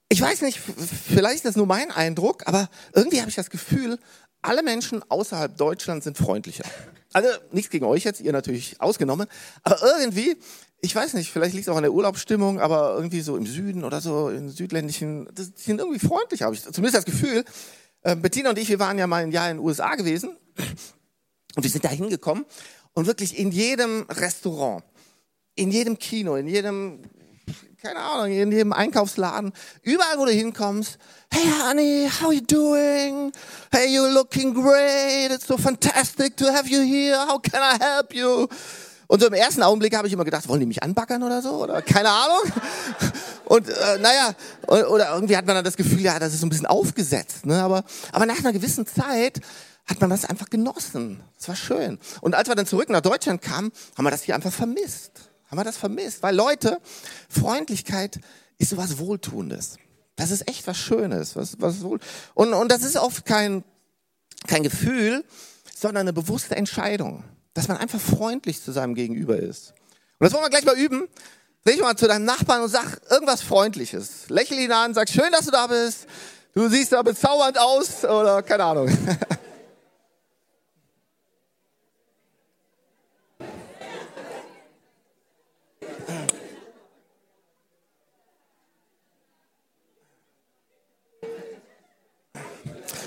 Ich 0.08 0.20
weiß 0.20 0.40
nicht, 0.42 0.58
vielleicht 0.58 1.36
ist 1.36 1.44
das 1.44 1.56
nur 1.56 1.66
mein 1.66 1.90
Eindruck, 1.90 2.46
aber 2.46 2.70
irgendwie 2.94 3.20
habe 3.20 3.28
ich 3.28 3.36
das 3.36 3.50
Gefühl, 3.50 3.98
alle 4.40 4.62
Menschen 4.62 5.02
außerhalb 5.10 5.56
Deutschlands 5.58 6.04
sind 6.04 6.16
freundlicher. 6.16 6.64
Also 7.12 7.28
nichts 7.52 7.70
gegen 7.70 7.84
euch 7.84 8.04
jetzt, 8.04 8.20
ihr 8.20 8.32
natürlich 8.32 8.80
ausgenommen, 8.80 9.28
aber 9.62 9.78
irgendwie, 9.82 10.36
ich 10.80 10.94
weiß 10.94 11.12
nicht, 11.14 11.30
vielleicht 11.30 11.54
liegt 11.54 11.66
es 11.66 11.72
auch 11.72 11.76
an 11.76 11.82
der 11.82 11.92
Urlaubsstimmung, 11.92 12.60
aber 12.60 12.94
irgendwie 12.96 13.20
so 13.20 13.36
im 13.36 13.46
Süden 13.46 13.84
oder 13.84 14.00
so, 14.00 14.30
in 14.30 14.48
südländischen, 14.48 15.28
die 15.34 15.42
sind 15.42 15.80
irgendwie 15.80 15.98
freundlich, 15.98 16.42
habe 16.42 16.54
ich 16.54 16.62
zumindest 16.62 16.96
das 16.96 17.04
Gefühl. 17.04 17.44
Äh, 18.02 18.16
Bettina 18.16 18.50
und 18.50 18.58
ich, 18.58 18.68
wir 18.70 18.78
waren 18.78 18.98
ja 18.98 19.06
mal 19.06 19.22
ein 19.22 19.32
Jahr 19.32 19.50
in 19.50 19.58
den 19.58 19.64
USA 19.66 19.96
gewesen 19.96 20.36
und 21.56 21.62
wir 21.62 21.70
sind 21.70 21.84
da 21.84 21.90
hingekommen 21.90 22.46
und 22.94 23.06
wirklich 23.06 23.38
in 23.38 23.50
jedem 23.50 24.06
Restaurant, 24.08 24.82
in 25.54 25.70
jedem 25.70 25.98
Kino, 25.98 26.36
in 26.36 26.46
jedem, 26.46 27.00
keine 27.82 27.98
Ahnung, 28.00 28.32
in 28.32 28.50
jedem 28.50 28.72
Einkaufsladen, 28.72 29.52
überall, 29.82 30.18
wo 30.18 30.24
du 30.24 30.32
hinkommst, 30.32 30.98
hey 31.30 31.44
honey, 31.62 32.08
how 32.20 32.32
you 32.32 32.40
doing? 32.40 33.32
Hey, 33.70 33.88
you're 33.88 34.12
looking 34.12 34.54
great. 34.54 35.30
It's 35.30 35.46
so 35.46 35.56
fantastic 35.56 36.36
to 36.36 36.46
have 36.46 36.68
you 36.68 36.80
here. 36.80 37.16
How 37.16 37.38
can 37.38 37.60
I 37.60 37.76
help 37.82 38.14
you? 38.14 38.48
Und 39.06 39.20
so 39.20 39.26
im 39.26 39.34
ersten 39.34 39.62
Augenblick 39.62 39.94
habe 39.96 40.06
ich 40.06 40.12
immer 40.12 40.24
gedacht, 40.24 40.48
wollen 40.48 40.60
die 40.60 40.66
mich 40.66 40.82
anbackern 40.82 41.22
oder 41.22 41.42
so? 41.42 41.62
Oder 41.62 41.82
keine 41.82 42.08
Ahnung. 42.08 42.52
Und 43.44 43.68
äh, 43.68 43.98
naja, 43.98 44.34
oder 44.66 45.14
irgendwie 45.14 45.36
hat 45.36 45.46
man 45.46 45.56
dann 45.56 45.64
das 45.64 45.76
Gefühl, 45.76 46.00
ja, 46.00 46.18
das 46.18 46.32
ist 46.32 46.40
so 46.40 46.46
ein 46.46 46.48
bisschen 46.48 46.66
aufgesetzt. 46.66 47.44
Ne? 47.44 47.62
Aber, 47.62 47.84
aber 48.12 48.26
nach 48.26 48.38
einer 48.38 48.52
gewissen 48.52 48.86
Zeit 48.86 49.40
hat 49.86 50.00
man 50.00 50.10
das 50.10 50.24
einfach 50.24 50.48
genossen. 50.48 51.22
Es 51.38 51.48
war 51.48 51.56
schön. 51.56 51.98
Und 52.20 52.34
als 52.34 52.48
wir 52.48 52.54
dann 52.54 52.66
zurück 52.66 52.88
nach 52.88 53.02
Deutschland 53.02 53.42
kamen, 53.42 53.70
haben 53.96 54.04
wir 54.04 54.10
das 54.10 54.22
hier 54.22 54.34
einfach 54.34 54.52
vermisst. 54.52 55.30
Haben 55.46 55.58
wir 55.58 55.64
das 55.64 55.76
vermisst. 55.76 56.22
Weil 56.22 56.34
Leute, 56.34 56.80
Freundlichkeit 57.28 58.20
ist 58.58 58.70
sowas 58.70 58.98
Wohltuendes. 58.98 59.76
Das 60.16 60.30
ist 60.30 60.48
echt 60.48 60.66
was 60.66 60.78
Schönes. 60.78 61.36
Was, 61.36 61.60
was 61.60 61.82
wohl 61.82 61.98
und, 62.34 62.54
und 62.54 62.70
das 62.70 62.82
ist 62.82 62.96
oft 62.96 63.26
kein, 63.26 63.62
kein 64.46 64.62
Gefühl, 64.62 65.24
sondern 65.74 66.02
eine 66.02 66.12
bewusste 66.12 66.56
Entscheidung. 66.56 67.24
Dass 67.52 67.68
man 67.68 67.76
einfach 67.76 68.00
freundlich 68.00 68.62
zu 68.62 68.72
seinem 68.72 68.94
Gegenüber 68.94 69.36
ist. 69.36 69.74
Und 70.18 70.24
das 70.24 70.32
wollen 70.32 70.44
wir 70.44 70.50
gleich 70.50 70.64
mal 70.64 70.78
üben. 70.78 71.08
Dreh 71.64 71.76
mal 71.76 71.96
zu 71.96 72.06
deinem 72.06 72.24
Nachbarn 72.24 72.62
und 72.62 72.68
sag 72.68 73.00
irgendwas 73.10 73.42
Freundliches. 73.42 74.28
Lächel 74.28 74.58
ihn 74.58 74.72
an, 74.72 74.94
sag 74.94 75.08
schön, 75.08 75.30
dass 75.32 75.46
du 75.46 75.50
da 75.50 75.66
bist. 75.66 76.06
Du 76.54 76.68
siehst 76.68 76.92
da 76.92 77.02
bezaubernd 77.02 77.58
aus 77.58 78.04
oder 78.04 78.42
keine 78.42 78.64
Ahnung. 78.64 78.88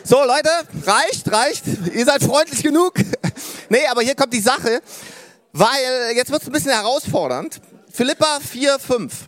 So, 0.08 0.24
Leute, 0.24 0.50
reicht, 0.86 1.30
reicht. 1.30 1.67
Ihr 1.93 2.06
seid 2.06 2.24
freundlich 2.24 2.63
genug. 2.63 2.93
nee, 3.70 3.86
aber 3.88 4.04
hier 4.04 4.15
kommt 4.15 4.32
die 4.32 4.39
Sache, 4.39 4.82
weil 5.52 6.15
jetzt 6.15 6.32
wird 6.32 6.43
es 6.43 6.48
ein 6.48 6.54
bisschen 6.54 6.72
herausfordernd. 6.72 7.60
Philippa 7.91 8.39
4, 8.39 8.80
5. 8.80 9.28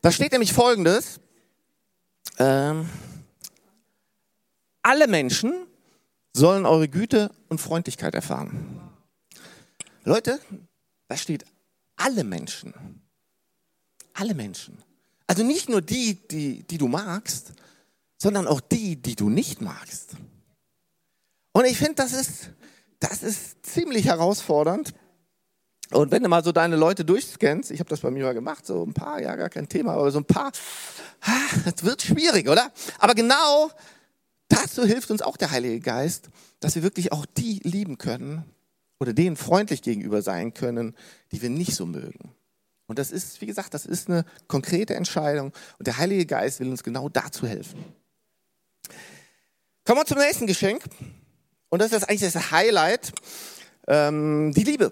Da 0.00 0.10
steht 0.10 0.32
nämlich 0.32 0.54
folgendes. 0.54 1.20
Ähm, 2.38 2.88
alle 4.80 5.06
Menschen 5.08 5.52
sollen 6.32 6.64
eure 6.64 6.88
Güte 6.88 7.30
und 7.50 7.60
Freundlichkeit 7.60 8.14
erfahren. 8.14 8.80
Leute, 10.04 10.40
da 11.08 11.18
steht 11.18 11.44
alle 11.96 12.24
Menschen. 12.24 12.72
Alle 14.14 14.32
Menschen. 14.32 14.78
Also 15.26 15.42
nicht 15.42 15.68
nur 15.68 15.82
die, 15.82 16.14
die, 16.28 16.62
die 16.62 16.78
du 16.78 16.88
magst, 16.88 17.52
sondern 18.18 18.46
auch 18.46 18.60
die, 18.60 18.96
die 18.96 19.14
du 19.14 19.28
nicht 19.28 19.60
magst. 19.60 20.16
Und 21.52 21.64
ich 21.64 21.76
finde, 21.76 21.94
das 21.94 22.12
ist, 22.12 22.50
das 23.00 23.22
ist 23.22 23.64
ziemlich 23.64 24.06
herausfordernd. 24.06 24.94
Und 25.92 26.10
wenn 26.10 26.22
du 26.22 26.28
mal 26.28 26.42
so 26.42 26.52
deine 26.52 26.76
Leute 26.76 27.04
durchscannst, 27.04 27.70
ich 27.70 27.78
habe 27.78 27.88
das 27.88 28.00
bei 28.00 28.10
mir 28.10 28.24
mal 28.24 28.34
gemacht, 28.34 28.66
so 28.66 28.84
ein 28.84 28.92
paar, 28.92 29.20
ja, 29.20 29.36
gar 29.36 29.48
kein 29.48 29.68
Thema, 29.68 29.92
aber 29.92 30.10
so 30.10 30.18
ein 30.18 30.24
paar, 30.24 30.50
das 31.64 31.84
wird 31.84 32.02
schwierig, 32.02 32.48
oder? 32.48 32.72
Aber 32.98 33.14
genau 33.14 33.70
dazu 34.48 34.84
hilft 34.84 35.10
uns 35.10 35.22
auch 35.22 35.36
der 35.36 35.50
Heilige 35.50 35.80
Geist, 35.80 36.28
dass 36.60 36.74
wir 36.74 36.82
wirklich 36.82 37.12
auch 37.12 37.26
die 37.26 37.60
lieben 37.62 37.98
können, 37.98 38.44
oder 38.98 39.12
denen 39.12 39.36
freundlich 39.36 39.82
gegenüber 39.82 40.22
sein 40.22 40.54
können, 40.54 40.94
die 41.32 41.42
wir 41.42 41.50
nicht 41.50 41.74
so 41.74 41.86
mögen. 41.86 42.32
Und 42.86 42.98
das 42.98 43.10
ist, 43.10 43.40
wie 43.40 43.46
gesagt, 43.46 43.74
das 43.74 43.84
ist 43.84 44.08
eine 44.08 44.24
konkrete 44.48 44.94
Entscheidung 44.94 45.52
und 45.78 45.86
der 45.86 45.98
Heilige 45.98 46.24
Geist 46.24 46.60
will 46.60 46.70
uns 46.70 46.82
genau 46.82 47.08
dazu 47.08 47.46
helfen. 47.46 47.84
Kommen 49.86 50.00
wir 50.00 50.04
zum 50.04 50.18
nächsten 50.18 50.48
Geschenk. 50.48 50.82
Und 51.68 51.80
das 51.80 51.92
ist 51.92 52.08
eigentlich 52.08 52.32
das 52.32 52.50
Highlight. 52.50 53.12
Ähm, 53.86 54.52
die 54.52 54.64
Liebe 54.64 54.90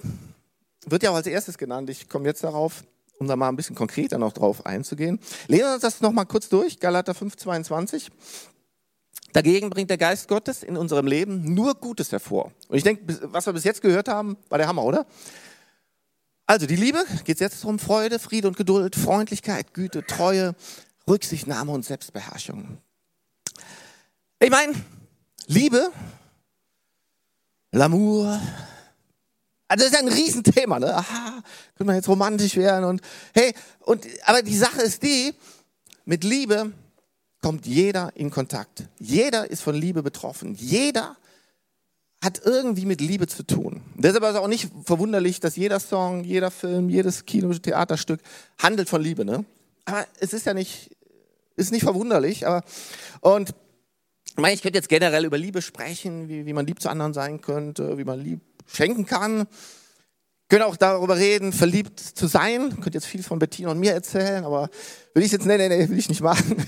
wird 0.86 1.02
ja 1.02 1.10
auch 1.10 1.16
als 1.16 1.26
erstes 1.26 1.58
genannt. 1.58 1.90
Ich 1.90 2.08
komme 2.08 2.26
jetzt 2.26 2.44
darauf, 2.44 2.84
um 3.18 3.26
da 3.26 3.34
mal 3.34 3.48
ein 3.48 3.56
bisschen 3.56 3.74
konkreter 3.74 4.18
noch 4.18 4.32
drauf 4.32 4.64
einzugehen. 4.64 5.18
Lesen 5.48 5.64
wir 5.64 5.72
uns 5.72 5.82
das 5.82 6.00
nochmal 6.00 6.26
kurz 6.26 6.48
durch, 6.48 6.78
Galater 6.78 7.12
5, 7.12 7.34
22. 7.34 8.08
Dagegen 9.32 9.68
bringt 9.68 9.90
der 9.90 9.98
Geist 9.98 10.28
Gottes 10.28 10.62
in 10.62 10.76
unserem 10.76 11.08
Leben 11.08 11.54
nur 11.54 11.74
Gutes 11.74 12.12
hervor. 12.12 12.52
Und 12.68 12.76
ich 12.76 12.84
denke, 12.84 13.02
was 13.32 13.46
wir 13.46 13.52
bis 13.52 13.64
jetzt 13.64 13.82
gehört 13.82 14.06
haben, 14.06 14.36
war 14.48 14.58
der 14.58 14.68
Hammer, 14.68 14.84
oder? 14.84 15.06
Also 16.46 16.66
die 16.66 16.76
Liebe 16.76 17.04
geht 17.24 17.40
jetzt 17.40 17.64
um 17.64 17.80
Freude, 17.80 18.20
Friede 18.20 18.46
und 18.46 18.56
Geduld, 18.56 18.94
Freundlichkeit, 18.94 19.74
Güte, 19.74 20.06
Treue, 20.06 20.54
Rücksichtnahme 21.08 21.72
und 21.72 21.84
Selbstbeherrschung. 21.84 22.78
Ich 24.44 24.50
meine, 24.50 24.74
Liebe, 25.46 25.90
L'amour, 27.72 28.38
also 29.66 29.84
das 29.86 29.94
ist 29.94 29.98
ein 29.98 30.08
Riesenthema, 30.08 30.78
ne? 30.78 30.94
Aha, 30.94 31.42
könnte 31.74 31.84
man 31.84 31.96
jetzt 31.96 32.08
romantisch 32.08 32.56
werden 32.56 32.84
und 32.84 33.00
hey, 33.32 33.54
und 33.80 34.06
aber 34.26 34.42
die 34.42 34.54
Sache 34.54 34.82
ist 34.82 35.02
die, 35.02 35.32
mit 36.04 36.24
Liebe 36.24 36.72
kommt 37.40 37.64
jeder 37.64 38.14
in 38.16 38.30
Kontakt. 38.30 38.84
Jeder 38.98 39.50
ist 39.50 39.62
von 39.62 39.74
Liebe 39.74 40.02
betroffen. 40.02 40.54
Jeder 40.56 41.16
hat 42.22 42.42
irgendwie 42.44 42.84
mit 42.84 43.00
Liebe 43.00 43.26
zu 43.26 43.44
tun. 43.44 43.80
Deshalb 43.94 44.24
ist 44.24 44.30
es 44.32 44.36
auch 44.36 44.46
nicht 44.46 44.70
verwunderlich, 44.84 45.40
dass 45.40 45.56
jeder 45.56 45.80
Song, 45.80 46.22
jeder 46.22 46.50
Film, 46.50 46.90
jedes 46.90 47.24
Kino, 47.24 47.50
Theaterstück 47.54 48.20
handelt 48.58 48.90
von 48.90 49.00
Liebe, 49.00 49.24
ne? 49.24 49.46
Aber 49.86 50.06
es 50.20 50.34
ist 50.34 50.44
ja 50.44 50.52
nicht, 50.52 50.94
ist 51.56 51.72
nicht 51.72 51.84
verwunderlich, 51.84 52.46
aber, 52.46 52.62
und, 53.22 53.54
ich 54.36 54.40
meine, 54.40 54.54
ich 54.54 54.62
könnte 54.62 54.78
jetzt 54.78 54.88
generell 54.88 55.24
über 55.24 55.38
Liebe 55.38 55.62
sprechen, 55.62 56.28
wie, 56.28 56.44
wie 56.44 56.52
man 56.52 56.66
lieb 56.66 56.82
zu 56.82 56.88
anderen 56.88 57.14
sein 57.14 57.40
könnte, 57.40 57.98
wie 57.98 58.04
man 58.04 58.18
lieb 58.18 58.40
schenken 58.66 59.06
kann. 59.06 59.46
Können 60.48 60.64
auch 60.64 60.76
darüber 60.76 61.16
reden, 61.16 61.52
verliebt 61.52 62.00
zu 62.00 62.26
sein. 62.26 62.80
Könnt 62.80 62.96
jetzt 62.96 63.06
viel 63.06 63.22
von 63.22 63.38
Bettina 63.38 63.70
und 63.70 63.78
mir 63.78 63.92
erzählen, 63.92 64.44
aber 64.44 64.70
will 65.14 65.22
ich 65.22 65.30
jetzt, 65.30 65.46
nee, 65.46 65.56
nee, 65.56 65.68
nee, 65.68 65.88
will 65.88 65.98
ich 65.98 66.08
nicht 66.08 66.20
machen. 66.20 66.56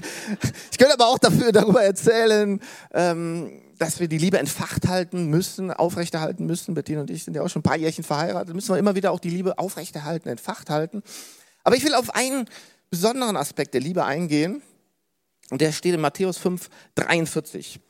Ich 0.71 0.79
könnte 0.79 0.95
aber 0.95 1.07
auch 1.07 1.19
dafür 1.19 1.53
darüber 1.53 1.83
erzählen, 1.83 2.61
ähm, 2.93 3.63
dass 3.79 3.99
wir 3.99 4.09
die 4.09 4.19
Liebe 4.19 4.39
entfacht 4.39 4.87
halten 4.87 5.27
müssen, 5.27 5.71
aufrechterhalten 5.71 6.47
müssen. 6.47 6.75
Bettina 6.75 7.01
und 7.01 7.11
ich 7.11 7.25
sind 7.25 7.35
ja 7.35 7.43
auch 7.43 7.49
schon 7.49 7.61
ein 7.61 7.65
paar 7.65 7.79
Jährchen 7.79 8.05
verheiratet. 8.05 8.55
Müssen 8.55 8.75
wir 8.75 8.79
immer 8.79 8.95
wieder 8.95 9.11
auch 9.11 9.21
die 9.21 9.31
Liebe 9.31 9.59
aufrechterhalten, 9.59 10.29
entfacht 10.29 10.71
halten. 10.71 11.03
Aber 11.65 11.75
ich 11.75 11.85
will 11.85 11.95
auf 11.95 12.15
einen 12.15 12.47
besonderen 12.91 13.37
Aspekt 13.37 13.75
der 13.75 13.81
Liebe 13.81 14.05
eingehen. 14.05 14.63
Und 15.51 15.61
der 15.61 15.73
steht 15.73 15.95
in 15.95 16.01
Matthäus 16.01 16.39
5, 16.39 16.69
43. 16.95 17.81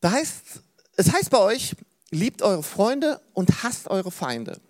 Da 0.00 0.12
heißt, 0.12 0.62
es 0.96 1.12
heißt 1.12 1.30
bei 1.30 1.38
euch, 1.38 1.76
liebt 2.10 2.42
eure 2.42 2.62
Freunde 2.62 3.20
und 3.34 3.62
hasst 3.62 3.88
eure 3.88 4.10
Feinde. 4.10 4.60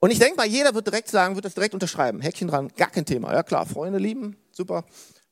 Und 0.00 0.10
ich 0.10 0.18
denke 0.18 0.36
mal, 0.36 0.46
jeder 0.46 0.74
wird 0.74 0.86
direkt 0.86 1.08
sagen, 1.08 1.34
wird 1.34 1.44
das 1.44 1.54
direkt 1.54 1.74
unterschreiben. 1.74 2.20
Häkchen 2.20 2.48
dran, 2.48 2.68
gar 2.76 2.90
kein 2.90 3.04
Thema. 3.04 3.32
Ja 3.32 3.42
klar, 3.42 3.66
Freunde 3.66 3.98
lieben, 3.98 4.36
super. 4.52 4.84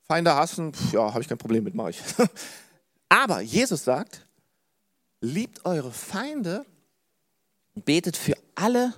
Feinde 0.02 0.34
hassen, 0.34 0.72
pf, 0.74 0.92
ja, 0.92 1.12
habe 1.12 1.20
ich 1.20 1.28
kein 1.28 1.38
Problem 1.38 1.64
mit, 1.64 1.74
mache 1.74 1.90
ich. 1.90 2.00
Aber 3.08 3.40
Jesus 3.40 3.84
sagt, 3.84 4.26
liebt 5.20 5.64
eure 5.64 5.92
Feinde 5.92 6.66
und 7.74 7.84
betet 7.84 8.16
für 8.16 8.36
alle, 8.56 8.92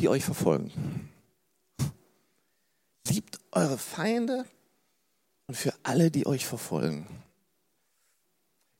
die 0.00 0.08
euch 0.08 0.24
verfolgen. 0.24 1.10
Eure 3.56 3.78
Feinde 3.78 4.44
und 5.46 5.54
für 5.54 5.72
alle, 5.82 6.10
die 6.10 6.26
euch 6.26 6.44
verfolgen. 6.44 7.06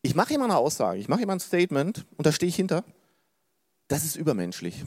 Ich 0.02 0.14
mache 0.14 0.34
immer 0.34 0.44
eine 0.44 0.58
Aussage, 0.58 1.00
ich 1.00 1.08
mache 1.08 1.22
immer 1.22 1.32
ein 1.32 1.40
Statement 1.40 2.04
und 2.18 2.26
da 2.26 2.30
stehe 2.30 2.50
ich 2.50 2.56
hinter. 2.56 2.84
Das 3.88 4.04
ist 4.04 4.16
übermenschlich. 4.16 4.84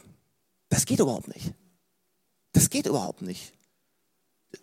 Das 0.69 0.85
geht 0.85 0.99
überhaupt 0.99 1.27
nicht. 1.27 1.55
Das 2.51 2.69
geht 2.69 2.85
überhaupt 2.85 3.23
nicht. 3.23 3.51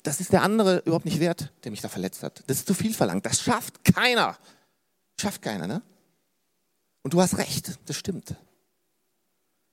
Das 0.04 0.20
ist 0.20 0.32
der 0.32 0.42
andere 0.42 0.78
überhaupt 0.84 1.06
nicht 1.06 1.18
wert, 1.18 1.52
der 1.64 1.72
mich 1.72 1.80
da 1.80 1.88
verletzt 1.88 2.22
hat. 2.22 2.44
Das 2.46 2.58
ist 2.58 2.68
zu 2.68 2.74
viel 2.74 2.94
verlangt. 2.94 3.26
Das 3.26 3.42
schafft 3.42 3.82
keiner. 3.82 4.38
Schafft 5.20 5.42
keiner, 5.42 5.66
ne? 5.66 5.82
Und 7.02 7.14
du 7.14 7.20
hast 7.20 7.36
recht, 7.36 7.80
das 7.86 7.96
stimmt. 7.96 8.36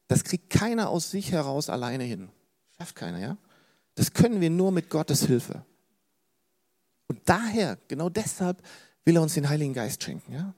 Das 0.08 0.24
kriegt 0.24 0.50
keiner 0.50 0.90
aus 0.90 1.12
sich 1.12 1.32
heraus 1.32 1.70
alleine 1.70 2.06
hin. 2.06 2.30
Schafft 2.76 2.96
keiner, 2.96 3.20
ja? 3.20 3.38
Das 3.96 4.14
können 4.14 4.42
wir 4.42 4.50
nur 4.50 4.72
mit 4.72 4.90
Gottes 4.90 5.26
Hilfe. 5.26 5.66
Und 7.08 7.20
daher, 7.26 7.78
genau 7.88 8.10
deshalb, 8.10 8.62
will 9.06 9.18
er 9.18 9.22
uns 9.22 9.34
den 9.34 9.50
Heiligen 9.50 9.74
Geist 9.74 10.04
schenken, 10.04 10.34
ja? 10.34 10.54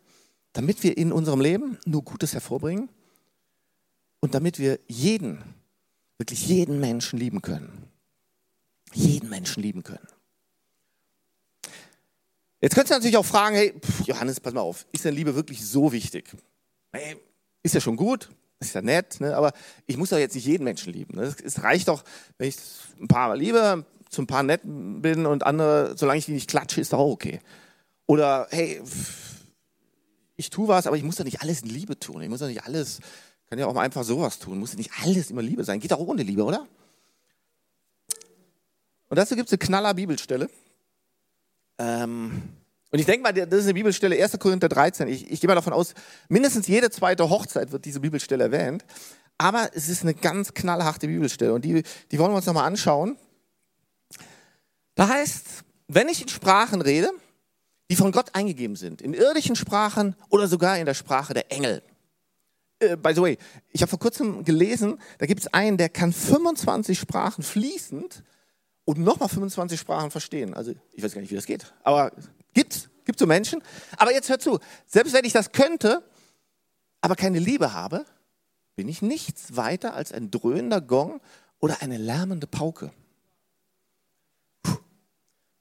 damit 0.54 0.84
wir 0.84 0.98
in 0.98 1.12
unserem 1.12 1.42
Leben 1.42 1.78
nur 1.86 2.04
Gutes 2.04 2.34
hervorbringen 2.34 2.90
und 4.22 4.34
damit 4.34 4.58
wir 4.58 4.80
jeden, 4.88 5.44
wirklich 6.18 6.48
jeden 6.48 6.80
Menschen 6.80 7.20
lieben 7.20 7.42
können. 7.42 7.92
Jeden 8.94 9.30
Menschen 9.30 9.62
lieben 9.62 9.84
können. 9.84 10.08
Jetzt 12.62 12.74
könntest 12.74 12.92
du 12.92 12.96
natürlich 12.96 13.18
auch 13.18 13.26
fragen, 13.26 13.56
hey, 13.56 13.74
Johannes, 14.06 14.40
pass 14.40 14.54
mal 14.54 14.62
auf, 14.62 14.88
ist 14.92 15.04
denn 15.04 15.14
Liebe 15.14 15.36
wirklich 15.36 15.66
so 15.66 15.92
wichtig? 15.92 16.34
Hey, 16.94 17.18
ist 17.62 17.76
ja 17.76 17.82
schon 17.82 17.98
gut, 17.98 18.30
ist 18.60 18.74
ja 18.74 18.82
nett, 18.82 19.20
ne? 19.20 19.36
aber 19.36 19.54
ich 19.86 19.98
muss 19.98 20.10
doch 20.10 20.18
jetzt 20.18 20.36
nicht 20.36 20.46
jeden 20.46 20.64
Menschen 20.64 20.94
lieben. 20.94 21.18
Ne? 21.18 21.34
Es 21.44 21.64
reicht 21.64 21.88
doch, 21.88 22.04
wenn 22.38 22.50
ich 22.50 22.58
ein 23.00 23.08
paar 23.08 23.30
Mal 23.30 23.38
liebe, 23.38 23.86
zu 24.10 24.22
ein 24.22 24.28
paar 24.28 24.44
nett 24.44 24.62
bin 24.64 25.26
und 25.26 25.46
andere, 25.46 25.96
solange 25.98 26.20
ich 26.20 26.26
die 26.26 26.32
nicht 26.32 26.50
klatsche, 26.50 26.82
ist 26.82 26.94
doch 26.94 27.00
auch 27.00 27.12
okay. 27.12 27.40
Oder 28.08 28.48
hey, 28.52 28.82
ich 30.38 30.50
tue 30.50 30.68
was, 30.68 30.88
aber 30.88 30.98
ich 30.98 31.04
muss 31.04 31.16
doch 31.16 31.26
nicht 31.26 31.42
alles 31.42 31.62
in 31.62 31.70
Liebe 31.70 31.98
tun. 32.00 32.22
Ich 32.22 32.30
muss 32.30 32.40
doch 32.40 32.48
nicht 32.48 32.64
alles, 32.64 33.00
kann 33.50 33.60
ja 33.60 33.68
auch 33.68 33.74
mal 33.74 33.82
einfach 33.82 34.04
sowas 34.04 34.40
tun. 34.40 34.60
Muss 34.60 34.76
nicht 34.76 34.92
alles 35.04 35.32
immer 35.32 35.42
Liebe 35.42 35.64
sein. 35.64 35.80
Geht 35.80 35.94
auch 35.94 36.00
ohne 36.00 36.24
Liebe, 36.24 36.44
oder? 36.44 36.68
Und 39.10 39.18
dazu 39.18 39.36
gibt 39.36 39.48
es 39.48 39.54
eine 39.54 39.60
knaller 39.60 39.94
Bibelstelle. 39.94 40.50
Ähm, 41.78 42.44
und 42.96 43.00
ich 43.00 43.06
denke 43.06 43.24
mal, 43.24 43.34
das 43.34 43.60
ist 43.60 43.66
eine 43.66 43.74
Bibelstelle 43.74 44.16
1. 44.16 44.40
Korinther 44.40 44.70
13. 44.70 45.10
Ich, 45.10 45.30
ich 45.30 45.42
gehe 45.42 45.50
mal 45.50 45.56
davon 45.56 45.74
aus, 45.74 45.94
mindestens 46.30 46.66
jede 46.66 46.90
zweite 46.90 47.30
Hochzeit 47.30 47.74
wird 47.74 47.84
diese 47.84 48.00
Bibelstelle 48.00 48.46
erwähnt. 48.46 48.86
Aber 49.38 49.70
es 49.74 49.90
ist 49.90 50.04
eine 50.04 50.14
ganz 50.14 50.54
knallharte 50.54 51.08
Bibelstelle 51.08 51.54
und 51.54 51.66
die, 51.66 51.84
die 52.10 52.20
wollen 52.20 52.32
wir 52.32 52.38
uns 52.38 52.46
nochmal 52.46 52.66
anschauen. 52.66 53.18
Da 54.96 55.10
heißt, 55.10 55.66
wenn 55.90 56.08
ich 56.08 56.22
in 56.22 56.30
Sprachen 56.30 56.82
rede, 56.82 57.10
die 57.92 57.98
von 57.98 58.14
Gott 58.14 58.34
eingegeben 58.34 58.78
sind, 58.78 59.02
in 59.02 59.14
irdischen 59.14 59.58
Sprachen 59.58 60.16
oder 60.30 60.48
sogar 60.48 60.78
in 60.78 60.86
der 60.86 60.94
Sprache 60.94 61.34
der 61.34 61.52
Engel. 61.52 61.84
Äh, 62.80 62.96
by 62.96 63.14
the 63.14 63.22
way, 63.22 63.38
ich 63.74 63.82
habe 63.82 63.90
vor 63.90 64.00
kurzem 64.00 64.46
gelesen, 64.46 65.02
da 65.18 65.26
gibt 65.26 65.42
es 65.42 65.54
einen, 65.54 65.76
der 65.76 65.90
kann 65.90 66.14
25 66.14 66.98
Sprachen 66.98 67.44
fließend 67.44 68.24
und 68.86 69.00
nochmal 69.00 69.28
25 69.28 69.78
Sprachen 69.78 70.12
verstehen. 70.12 70.54
Also 70.54 70.74
ich 70.94 71.04
weiß 71.04 71.14
gar 71.14 71.20
nicht, 71.20 71.32
wie 71.32 71.36
das 71.36 71.46
geht, 71.46 71.74
aber 71.84 72.14
gibt's, 72.56 72.90
gibt 73.06 73.20
so 73.20 73.28
Menschen. 73.28 73.62
Aber 73.98 74.12
jetzt 74.12 74.30
hör 74.30 74.40
zu, 74.40 74.60
selbst 74.88 75.14
wenn 75.14 75.26
ich 75.26 75.34
das 75.34 75.52
könnte, 75.52 76.04
aber 77.02 77.16
keine 77.16 77.38
Liebe 77.38 77.74
habe, 77.74 78.06
bin 78.76 78.90
ich 78.90 79.04
nichts 79.04 79.56
weiter 79.56 79.94
als 79.94 80.12
ein 80.12 80.32
dröhnender 80.32 80.82
Gong 80.82 81.22
oder 81.60 81.82
eine 81.82 81.98
lärmende 81.98 82.48
Pauke. 82.48 82.92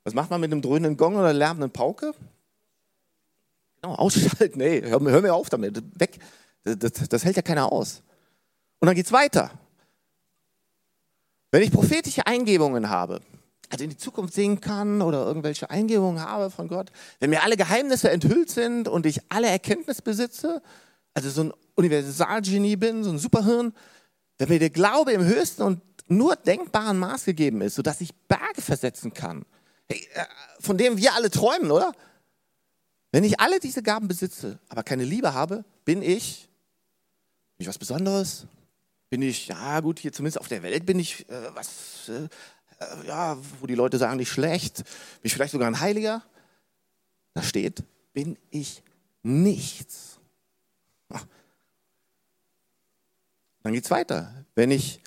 Was 0.04 0.14
macht 0.14 0.30
man 0.30 0.40
mit 0.40 0.50
einem 0.50 0.62
dröhnenden 0.62 0.96
Gong 0.96 1.16
oder 1.16 1.32
lärmenden 1.32 1.70
Pauke? 1.70 2.14
Genau, 3.80 3.94
ausschalten. 3.94 4.58
Nee, 4.58 4.82
hör, 4.82 5.00
hör 5.00 5.22
mir 5.22 5.34
auf 5.34 5.50
damit. 5.50 5.82
Weg. 5.98 6.18
Das, 6.62 6.78
das, 6.78 7.08
das 7.08 7.24
hält 7.24 7.36
ja 7.36 7.42
keiner 7.42 7.70
aus. 7.70 8.02
Und 8.80 8.86
dann 8.86 8.94
geht 8.94 9.06
es 9.06 9.12
weiter. 9.12 9.50
Wenn 11.50 11.62
ich 11.62 11.70
prophetische 11.70 12.26
Eingebungen 12.26 12.90
habe, 12.90 13.20
also 13.70 13.84
in 13.84 13.90
die 13.90 13.96
Zukunft 13.96 14.34
sehen 14.34 14.60
kann 14.60 15.02
oder 15.02 15.24
irgendwelche 15.24 15.70
Eingebungen 15.70 16.20
habe 16.20 16.50
von 16.50 16.68
Gott, 16.68 16.90
wenn 17.20 17.30
mir 17.30 17.42
alle 17.42 17.56
Geheimnisse 17.56 18.10
enthüllt 18.10 18.50
sind 18.50 18.88
und 18.88 19.06
ich 19.06 19.20
alle 19.28 19.48
Erkenntnis 19.48 20.02
besitze, 20.02 20.62
also 21.14 21.30
so 21.30 21.44
ein 21.44 21.52
Universalgenie 21.76 22.76
bin, 22.76 23.04
so 23.04 23.10
ein 23.10 23.18
Superhirn, 23.18 23.72
wenn 24.38 24.48
mir 24.48 24.58
der 24.58 24.70
Glaube 24.70 25.12
im 25.12 25.24
höchsten 25.24 25.62
und 25.62 25.80
nur 26.08 26.36
denkbaren 26.36 26.98
Maß 26.98 27.24
gegeben 27.24 27.62
ist, 27.62 27.76
sodass 27.76 28.00
ich 28.00 28.14
Berge 28.28 28.60
versetzen 28.60 29.14
kann, 29.14 29.44
hey, 29.88 30.06
äh, 30.14 30.24
von 30.60 30.76
dem 30.76 30.96
wir 30.96 31.14
alle 31.14 31.30
träumen, 31.30 31.70
oder? 31.70 31.92
Wenn 33.12 33.24
ich 33.24 33.38
alle 33.40 33.60
diese 33.60 33.82
Gaben 33.82 34.08
besitze, 34.08 34.58
aber 34.68 34.82
keine 34.82 35.04
Liebe 35.04 35.34
habe, 35.34 35.64
bin 35.84 36.02
ich, 36.02 36.48
bin 37.56 37.64
ich 37.64 37.68
was 37.68 37.78
Besonderes? 37.78 38.46
Bin 39.08 39.22
ich, 39.22 39.46
ja 39.46 39.78
gut, 39.80 40.00
hier 40.00 40.12
zumindest 40.12 40.40
auf 40.40 40.48
der 40.48 40.62
Welt 40.62 40.84
bin 40.84 40.98
ich 40.98 41.28
äh, 41.28 41.54
was, 41.54 42.08
äh, 42.08 42.28
ja, 43.06 43.38
wo 43.60 43.66
die 43.66 43.74
Leute 43.74 43.98
sagen, 43.98 44.16
nicht 44.16 44.30
schlecht. 44.30 44.76
Bin 44.76 44.84
ich 45.22 45.34
vielleicht 45.34 45.52
sogar 45.52 45.68
ein 45.68 45.80
Heiliger? 45.80 46.22
Da 47.34 47.42
steht, 47.42 47.82
bin 48.12 48.38
ich 48.50 48.82
nichts. 49.22 50.18
Dann 53.62 53.72
geht 53.72 53.84
es 53.84 53.90
weiter. 53.90 54.44
Wenn 54.54 54.70
ich 54.70 55.00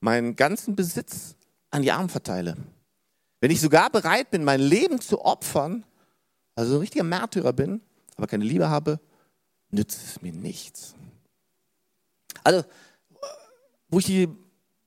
meinen 0.00 0.36
ganzen 0.36 0.74
Besitz 0.74 1.36
an 1.70 1.82
die 1.82 1.92
Armen 1.92 2.08
verteile, 2.08 2.56
wenn 3.40 3.50
ich 3.50 3.60
sogar 3.60 3.90
bereit 3.90 4.30
bin, 4.30 4.42
mein 4.42 4.60
Leben 4.60 5.00
zu 5.00 5.22
opfern, 5.22 5.84
also 6.54 6.74
ein 6.74 6.80
richtiger 6.80 7.04
Märtyrer 7.04 7.52
bin, 7.52 7.82
aber 8.16 8.26
keine 8.26 8.44
Liebe 8.44 8.68
habe, 8.68 9.00
nützt 9.70 10.02
es 10.02 10.22
mir 10.22 10.32
nichts. 10.32 10.94
Also, 12.42 12.64
wo 13.88 13.98
ich 13.98 14.06
die 14.06 14.28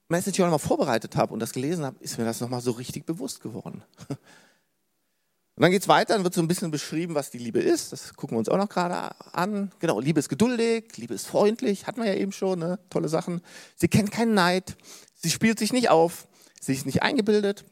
Message 0.08 0.36
hier 0.36 0.46
nochmal 0.46 0.58
vorbereitet 0.58 1.16
habe 1.16 1.32
und 1.32 1.40
das 1.40 1.52
gelesen 1.52 1.84
habe, 1.84 1.96
ist 2.00 2.18
mir 2.18 2.24
das 2.24 2.40
nochmal 2.40 2.60
so 2.60 2.72
richtig 2.72 3.04
bewusst 3.04 3.40
geworden. 3.40 3.82
Und 5.58 5.62
dann 5.62 5.72
geht 5.72 5.82
es 5.82 5.88
weiter, 5.88 6.14
dann 6.14 6.22
wird 6.22 6.34
so 6.34 6.40
ein 6.40 6.46
bisschen 6.46 6.70
beschrieben, 6.70 7.16
was 7.16 7.30
die 7.30 7.38
Liebe 7.38 7.58
ist. 7.58 7.90
Das 7.90 8.14
gucken 8.14 8.36
wir 8.36 8.38
uns 8.38 8.48
auch 8.48 8.58
noch 8.58 8.68
gerade 8.68 9.10
an. 9.32 9.72
Genau, 9.80 9.98
Liebe 9.98 10.20
ist 10.20 10.28
geduldig, 10.28 10.96
Liebe 10.96 11.14
ist 11.14 11.26
freundlich, 11.26 11.88
hatten 11.88 12.00
wir 12.00 12.06
ja 12.06 12.14
eben 12.14 12.30
schon, 12.30 12.60
ne? 12.60 12.78
tolle 12.90 13.08
Sachen. 13.08 13.40
Sie 13.74 13.88
kennt 13.88 14.12
keinen 14.12 14.34
Neid, 14.34 14.76
sie 15.16 15.30
spielt 15.30 15.58
sich 15.58 15.72
nicht 15.72 15.90
auf, 15.90 16.28
sie 16.60 16.74
ist 16.74 16.86
nicht 16.86 17.02
eingebildet, 17.02 17.64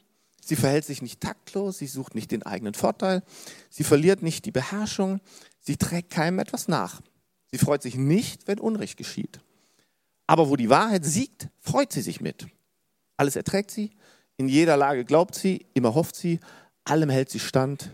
sie 0.45 0.57
verhält 0.57 0.85
sich 0.85 1.01
nicht 1.01 1.21
taktlos, 1.21 1.79
sie 1.79 1.87
sucht 1.87 2.17
nicht 2.17 2.33
den 2.33 2.43
eigenen 2.43 2.75
Vorteil, 2.75 3.23
sie 3.71 3.85
verliert 3.85 4.21
nicht 4.21 4.47
die 4.47 4.51
Beherrschung, 4.51 5.21
sie 5.61 5.77
trägt 5.77 6.11
keinem 6.11 6.41
etwas 6.41 6.67
nach. 6.67 7.03
Sie 7.53 7.59
freut 7.59 7.83
sich 7.83 7.95
nicht, 7.95 8.49
wenn 8.49 8.59
Unrecht 8.59 8.97
geschieht. 8.97 9.39
Aber 10.27 10.49
wo 10.49 10.57
die 10.57 10.71
Wahrheit 10.71 11.05
siegt, 11.05 11.49
freut 11.61 11.93
sie 11.93 12.03
sich 12.03 12.21
mit. 12.21 12.47
Alles 13.17 13.37
erträgt 13.37 13.71
sie, 13.71 13.93
in 14.37 14.49
jeder 14.49 14.77
Lage 14.77 15.05
glaubt 15.05 15.35
sie, 15.35 15.67
immer 15.75 15.95
hofft 15.95 16.17
sie, 16.17 16.41
allem 16.85 17.09
hält 17.09 17.31
sie 17.31 17.41
stand. 17.41 17.91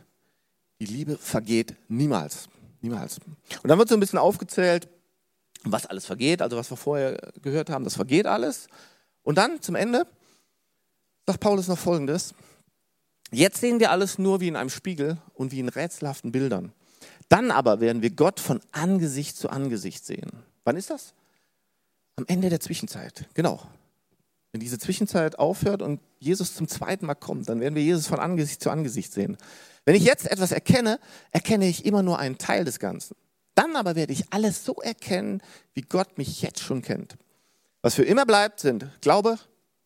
Die 0.80 0.86
Liebe 0.86 1.16
vergeht 1.16 1.76
niemals. 1.88 2.48
Niemals. 2.80 3.18
Und 3.62 3.68
dann 3.68 3.78
wird 3.78 3.88
so 3.88 3.94
ein 3.94 4.00
bisschen 4.00 4.18
aufgezählt, 4.18 4.88
was 5.62 5.86
alles 5.86 6.06
vergeht, 6.06 6.42
also 6.42 6.56
was 6.56 6.70
wir 6.70 6.76
vorher 6.76 7.16
gehört 7.40 7.70
haben, 7.70 7.84
das 7.84 7.94
vergeht 7.94 8.26
alles. 8.26 8.66
Und 9.22 9.38
dann 9.38 9.62
zum 9.62 9.76
Ende 9.76 10.06
sagt 11.26 11.38
Paulus 11.38 11.68
noch 11.68 11.78
Folgendes. 11.78 12.34
Jetzt 13.30 13.60
sehen 13.60 13.78
wir 13.78 13.92
alles 13.92 14.18
nur 14.18 14.40
wie 14.40 14.48
in 14.48 14.56
einem 14.56 14.70
Spiegel 14.70 15.18
und 15.34 15.52
wie 15.52 15.60
in 15.60 15.68
rätselhaften 15.68 16.32
Bildern. 16.32 16.72
Dann 17.28 17.50
aber 17.50 17.80
werden 17.80 18.02
wir 18.02 18.10
Gott 18.10 18.40
von 18.40 18.60
Angesicht 18.72 19.36
zu 19.36 19.48
Angesicht 19.48 20.04
sehen. 20.04 20.30
Wann 20.64 20.76
ist 20.76 20.90
das? 20.90 21.14
Am 22.22 22.28
Ende 22.28 22.50
der 22.50 22.60
Zwischenzeit. 22.60 23.28
Genau. 23.34 23.60
Wenn 24.52 24.60
diese 24.60 24.78
Zwischenzeit 24.78 25.38
aufhört 25.38 25.82
und 25.82 26.00
Jesus 26.20 26.54
zum 26.54 26.68
zweiten 26.68 27.06
Mal 27.06 27.14
kommt, 27.14 27.48
dann 27.48 27.58
werden 27.58 27.74
wir 27.74 27.82
Jesus 27.82 28.06
von 28.06 28.20
Angesicht 28.20 28.62
zu 28.62 28.70
Angesicht 28.70 29.12
sehen. 29.12 29.36
Wenn 29.84 29.96
ich 29.96 30.04
jetzt 30.04 30.30
etwas 30.30 30.52
erkenne, 30.52 31.00
erkenne 31.32 31.66
ich 31.66 31.84
immer 31.84 32.04
nur 32.04 32.18
einen 32.18 32.38
Teil 32.38 32.64
des 32.64 32.78
Ganzen. 32.78 33.16
Dann 33.56 33.74
aber 33.74 33.96
werde 33.96 34.12
ich 34.12 34.32
alles 34.32 34.64
so 34.64 34.74
erkennen, 34.74 35.42
wie 35.74 35.80
Gott 35.82 36.16
mich 36.16 36.42
jetzt 36.42 36.60
schon 36.60 36.82
kennt. 36.82 37.16
Was 37.80 37.94
für 37.96 38.04
immer 38.04 38.24
bleibt, 38.24 38.60
sind 38.60 38.86
Glaube, 39.00 39.38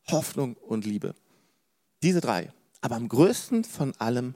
Hoffnung 0.09 0.57
und 0.57 0.85
Liebe. 0.85 1.15
Diese 2.03 2.21
drei. 2.21 2.53
Aber 2.83 2.97
am 2.97 3.09
größten 3.09 3.65
von 3.65 3.95
allem 3.99 4.35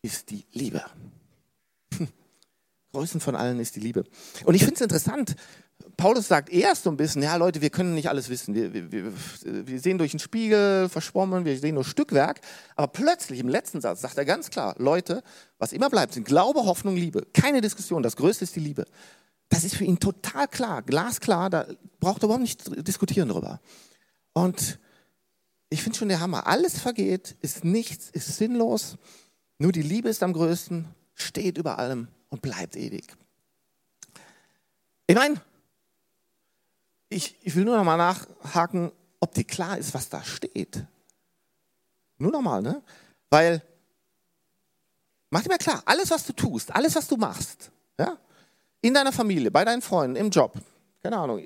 ist 0.00 0.30
die 0.30 0.46
Liebe. 0.52 0.82
größten 2.94 3.20
von 3.20 3.36
allen 3.36 3.60
ist 3.60 3.76
die 3.76 3.80
Liebe. 3.80 4.04
Und 4.44 4.54
ich 4.54 4.62
finde 4.62 4.76
es 4.76 4.80
interessant, 4.80 5.36
Paulus 5.96 6.28
sagt 6.28 6.50
erst 6.50 6.84
so 6.84 6.90
ein 6.90 6.96
bisschen, 6.96 7.22
ja 7.22 7.36
Leute, 7.36 7.60
wir 7.60 7.70
können 7.70 7.94
nicht 7.94 8.08
alles 8.08 8.28
wissen. 8.28 8.54
Wir, 8.54 8.72
wir, 8.72 8.90
wir, 8.90 9.80
sehen 9.80 9.98
durch 9.98 10.10
den 10.10 10.20
Spiegel 10.20 10.88
verschwommen, 10.88 11.44
wir 11.44 11.58
sehen 11.58 11.74
nur 11.74 11.84
Stückwerk. 11.84 12.40
Aber 12.74 12.88
plötzlich 12.88 13.40
im 13.40 13.48
letzten 13.48 13.80
Satz 13.80 14.00
sagt 14.00 14.18
er 14.18 14.24
ganz 14.24 14.50
klar, 14.50 14.74
Leute, 14.78 15.22
was 15.58 15.72
immer 15.72 15.90
bleibt, 15.90 16.14
sind 16.14 16.26
Glaube, 16.26 16.64
Hoffnung, 16.64 16.96
Liebe. 16.96 17.26
Keine 17.32 17.60
Diskussion, 17.60 18.02
das 18.02 18.16
Größte 18.16 18.44
ist 18.44 18.56
die 18.56 18.60
Liebe. 18.60 18.86
Das 19.48 19.62
ist 19.62 19.76
für 19.76 19.84
ihn 19.84 20.00
total 20.00 20.48
klar, 20.48 20.82
glasklar, 20.82 21.50
da 21.50 21.66
braucht 22.00 22.22
er 22.22 22.24
überhaupt 22.24 22.42
nicht 22.42 22.86
diskutieren 22.86 23.28
drüber. 23.28 23.60
Und 24.32 24.78
ich 25.68 25.82
finde 25.82 25.98
schon 25.98 26.08
der 26.08 26.20
Hammer. 26.20 26.46
Alles 26.46 26.78
vergeht, 26.78 27.36
ist 27.40 27.64
nichts, 27.64 28.10
ist 28.10 28.36
sinnlos. 28.36 28.96
Nur 29.58 29.72
die 29.72 29.82
Liebe 29.82 30.08
ist 30.08 30.22
am 30.22 30.32
größten, 30.32 30.86
steht 31.14 31.58
über 31.58 31.78
allem 31.78 32.08
und 32.30 32.42
bleibt 32.42 32.76
ewig. 32.76 33.06
Ich 35.06 35.14
meine, 35.14 35.40
ich, 37.08 37.36
ich 37.42 37.54
will 37.54 37.64
nur 37.64 37.76
noch 37.76 37.84
mal 37.84 37.96
nachhaken, 37.96 38.92
ob 39.20 39.34
dir 39.34 39.44
klar 39.44 39.78
ist, 39.78 39.94
was 39.94 40.08
da 40.08 40.22
steht. 40.22 40.84
Nur 42.18 42.32
noch 42.32 42.42
mal, 42.42 42.62
ne? 42.62 42.82
Weil, 43.30 43.62
mach 45.30 45.42
dir 45.42 45.48
mal 45.48 45.58
klar, 45.58 45.82
alles, 45.86 46.10
was 46.10 46.26
du 46.26 46.32
tust, 46.32 46.74
alles, 46.74 46.94
was 46.94 47.08
du 47.08 47.16
machst, 47.16 47.70
ja? 47.98 48.18
in 48.80 48.94
deiner 48.94 49.12
Familie, 49.12 49.50
bei 49.50 49.64
deinen 49.64 49.82
Freunden, 49.82 50.16
im 50.16 50.30
Job, 50.30 50.54
keine 51.02 51.16
Ahnung, 51.16 51.42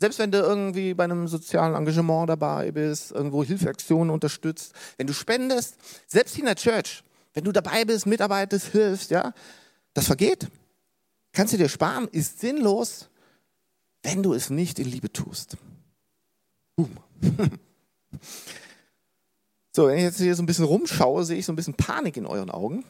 selbst 0.00 0.18
wenn 0.18 0.30
du 0.30 0.38
irgendwie 0.38 0.94
bei 0.94 1.04
einem 1.04 1.28
sozialen 1.28 1.74
Engagement 1.74 2.30
dabei 2.30 2.70
bist, 2.70 3.12
irgendwo 3.12 3.44
Hilfeaktionen 3.44 4.10
unterstützt, 4.10 4.72
wenn 4.96 5.06
du 5.06 5.12
spendest, 5.12 5.76
selbst 6.06 6.38
in 6.38 6.46
der 6.46 6.54
Church, 6.56 7.02
wenn 7.34 7.44
du 7.44 7.52
dabei 7.52 7.84
bist, 7.84 8.06
mitarbeitest, 8.06 8.68
hilfst, 8.68 9.10
ja, 9.10 9.32
das 9.92 10.06
vergeht. 10.06 10.48
Kannst 11.32 11.52
du 11.52 11.58
dir 11.58 11.68
sparen, 11.68 12.08
ist 12.08 12.40
sinnlos, 12.40 13.08
wenn 14.02 14.22
du 14.22 14.34
es 14.34 14.50
nicht 14.50 14.78
in 14.78 14.86
Liebe 14.86 15.12
tust. 15.12 15.56
Boom. 16.76 16.96
So, 19.78 19.86
wenn 19.86 19.98
ich 19.98 20.02
jetzt 20.02 20.18
hier 20.18 20.34
so 20.34 20.42
ein 20.42 20.46
bisschen 20.46 20.64
rumschaue, 20.64 21.24
sehe 21.24 21.38
ich 21.38 21.46
so 21.46 21.52
ein 21.52 21.54
bisschen 21.54 21.74
Panik 21.74 22.16
in 22.16 22.26
euren 22.26 22.50
Augen. 22.50 22.84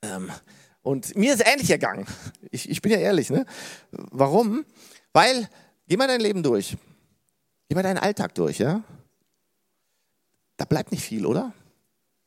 Ähm, 0.00 0.30
und 0.80 1.14
mir 1.14 1.34
ist 1.34 1.46
ähnlich 1.46 1.68
ergangen. 1.68 2.06
Ich, 2.50 2.70
ich 2.70 2.80
bin 2.80 2.90
ja 2.90 2.96
ehrlich. 2.96 3.28
Ne? 3.28 3.44
Warum? 3.90 4.64
Weil, 5.12 5.46
geh 5.86 5.98
mal 5.98 6.08
dein 6.08 6.22
Leben 6.22 6.42
durch. 6.42 6.78
Geh 7.68 7.74
mal 7.74 7.82
deinen 7.82 7.98
Alltag 7.98 8.34
durch. 8.34 8.60
Ja? 8.60 8.82
Da 10.56 10.64
bleibt 10.64 10.90
nicht 10.90 11.04
viel, 11.04 11.26
oder? 11.26 11.52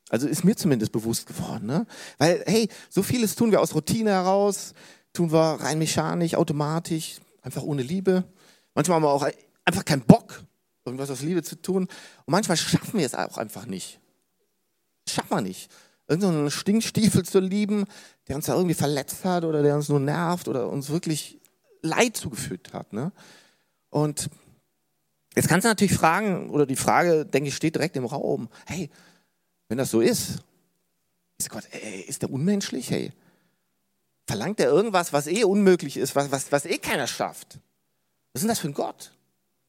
Also 0.09 0.27
ist 0.27 0.43
mir 0.43 0.55
zumindest 0.55 0.91
bewusst 0.91 1.25
geworden. 1.25 1.65
Ne? 1.65 1.87
Weil, 2.19 2.43
hey, 2.45 2.69
so 2.91 3.01
vieles 3.01 3.35
tun 3.35 3.49
wir 3.49 3.59
aus 3.59 3.73
Routine 3.73 4.11
heraus, 4.11 4.75
tun 5.13 5.31
wir 5.31 5.59
rein 5.61 5.79
mechanisch, 5.79 6.35
automatisch, 6.35 7.21
einfach 7.47 7.63
ohne 7.63 7.81
Liebe. 7.81 8.23
Manchmal 8.75 8.97
haben 8.97 9.03
wir 9.03 9.09
auch 9.09 9.27
einfach 9.65 9.85
keinen 9.85 10.03
Bock, 10.03 10.43
irgendwas 10.85 11.09
aus 11.09 11.21
Liebe 11.21 11.41
zu 11.41 11.59
tun. 11.61 11.83
Und 11.83 12.31
manchmal 12.31 12.57
schaffen 12.57 12.99
wir 12.99 13.05
es 13.05 13.15
auch 13.15 13.37
einfach 13.37 13.65
nicht. 13.65 13.99
Schaffen 15.07 15.31
wir 15.31 15.41
nicht. 15.41 15.71
Irgendeinen 16.07 16.51
Stinkstiefel 16.51 17.23
zu 17.23 17.39
lieben, 17.39 17.85
der 18.27 18.35
uns 18.35 18.45
da 18.45 18.55
irgendwie 18.55 18.75
verletzt 18.75 19.25
hat 19.25 19.43
oder 19.45 19.63
der 19.63 19.75
uns 19.75 19.89
nur 19.89 19.99
nervt 19.99 20.47
oder 20.47 20.69
uns 20.69 20.89
wirklich 20.89 21.39
Leid 21.81 22.15
zugefügt 22.15 22.73
hat. 22.73 22.93
Ne? 22.93 23.11
Und 23.89 24.29
jetzt 25.35 25.47
kannst 25.47 25.65
du 25.65 25.69
natürlich 25.69 25.95
fragen, 25.95 26.49
oder 26.49 26.65
die 26.65 26.75
Frage, 26.75 27.25
denke 27.25 27.49
ich, 27.49 27.55
steht 27.55 27.75
direkt 27.75 27.95
im 27.95 28.05
Raum. 28.05 28.49
Hey, 28.65 28.89
wenn 29.69 29.77
das 29.77 29.91
so 29.91 30.01
ist, 30.01 30.43
ist 31.37 31.49
Gott, 31.49 31.63
ey, 31.71 32.01
ist 32.01 32.21
der 32.21 32.31
unmenschlich? 32.31 32.89
Hey, 32.89 33.11
verlangt 34.27 34.59
er 34.59 34.67
irgendwas, 34.67 35.13
was 35.13 35.25
eh 35.27 35.45
unmöglich 35.45 35.97
ist, 35.97 36.15
was, 36.15 36.29
was, 36.31 36.51
was 36.51 36.65
eh 36.65 36.77
keiner 36.77 37.07
schafft. 37.07 37.59
Was 38.33 38.41
ist 38.41 38.43
denn 38.43 38.49
das 38.49 38.59
für 38.59 38.67
ein 38.67 38.73
Gott? 38.73 39.13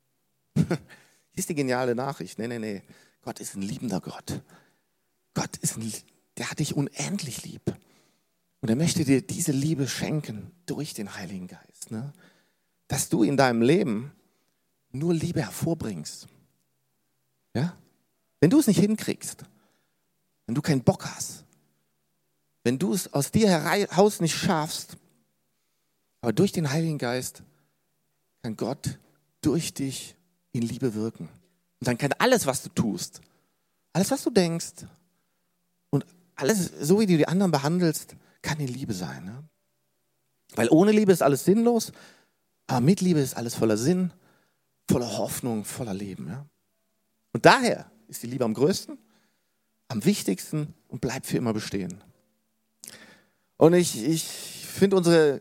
Hier 0.57 0.79
ist 1.37 1.49
die 1.49 1.55
geniale 1.55 1.95
Nachricht. 1.95 2.39
Nee, 2.39 2.49
nee, 2.49 2.59
nee. 2.59 2.83
Gott 3.23 3.39
ist 3.39 3.55
ein 3.55 3.63
liebender 3.63 4.01
Gott. 4.01 4.41
Gott 5.35 5.57
ist 5.59 5.77
ein, 5.77 5.93
der 6.37 6.51
hat 6.51 6.59
dich 6.59 6.75
unendlich 6.75 7.45
lieb. 7.45 7.63
Und 8.61 8.69
er 8.69 8.77
möchte 8.77 9.05
dir 9.05 9.23
diese 9.23 9.53
Liebe 9.53 9.87
schenken 9.87 10.51
durch 10.67 10.93
den 10.93 11.15
Heiligen 11.15 11.47
Geist. 11.47 11.93
Ne? 11.93 12.13
Dass 12.89 13.09
du 13.09 13.23
in 13.23 13.37
deinem 13.37 13.63
Leben 13.63 14.11
nur 14.91 15.15
Liebe 15.15 15.41
hervorbringst. 15.41 16.27
Ja? 17.55 17.77
Wenn 18.41 18.51
du 18.51 18.59
es 18.59 18.67
nicht 18.67 18.81
hinkriegst, 18.81 19.45
wenn 20.47 20.57
du 20.57 20.63
keinen 20.63 20.83
Bock 20.83 21.07
hast, 21.07 21.45
wenn 22.69 22.79
du 22.79 22.93
es 22.93 23.11
aus 23.15 23.31
dir 23.31 23.49
heraus 23.49 24.21
nicht 24.21 24.37
schaffst, 24.37 24.99
aber 26.21 26.35
durch 26.35 26.53
den 26.53 26.71
Heiligen 26.71 26.99
Geist 26.99 27.43
kann 28.43 28.59
Gott 28.59 28.99
durch 29.41 29.73
dich 29.73 30.15
in 30.53 30.61
Liebe 30.61 30.93
wirken. 30.93 31.31
Und 31.81 31.89
dann 31.89 31.97
kann 31.97 32.13
alles, 32.19 32.45
was 32.45 32.63
du 32.63 32.69
tust, 32.69 33.23
alles, 33.95 34.11
was 34.11 34.23
du 34.23 34.29
denkst 34.29 34.85
und 35.89 36.05
alles, 36.35 36.71
so 36.83 37.01
wie 37.01 37.07
du 37.07 37.17
die 37.17 37.27
anderen 37.27 37.53
behandelst, 37.53 38.17
kann 38.43 38.61
in 38.61 38.69
Liebe 38.69 38.93
sein. 38.93 39.25
Ne? 39.25 39.43
Weil 40.55 40.69
ohne 40.69 40.93
Liebe 40.93 41.13
ist 41.13 41.23
alles 41.23 41.47
sinnlos, 41.47 41.91
aber 42.67 42.83
mit 42.83 43.01
Liebe 43.01 43.21
ist 43.21 43.35
alles 43.35 43.55
voller 43.55 43.79
Sinn, 43.79 44.13
voller 44.91 45.17
Hoffnung, 45.17 45.65
voller 45.65 45.95
Leben. 45.95 46.29
Ja? 46.29 46.45
Und 47.33 47.47
daher 47.47 47.91
ist 48.09 48.23
die 48.23 48.27
Liebe 48.27 48.45
am 48.45 48.53
größten, 48.53 48.99
am 49.89 50.05
wichtigsten 50.05 50.75
und 50.89 51.01
bleibt 51.01 51.25
für 51.25 51.39
immer 51.39 51.55
bestehen. 51.55 52.05
Und 53.59 53.75
ich, 53.75 54.03
ich 54.03 54.25
finde 54.25 54.97
unsere 54.97 55.41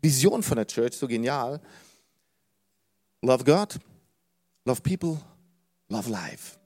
Vision 0.00 0.42
von 0.42 0.56
der 0.56 0.66
Church 0.66 0.94
so 0.94 1.08
genial. 1.08 1.60
Love 3.22 3.42
God, 3.42 3.80
love 4.64 4.80
people, 4.82 5.20
love 5.88 6.08
life. 6.08 6.58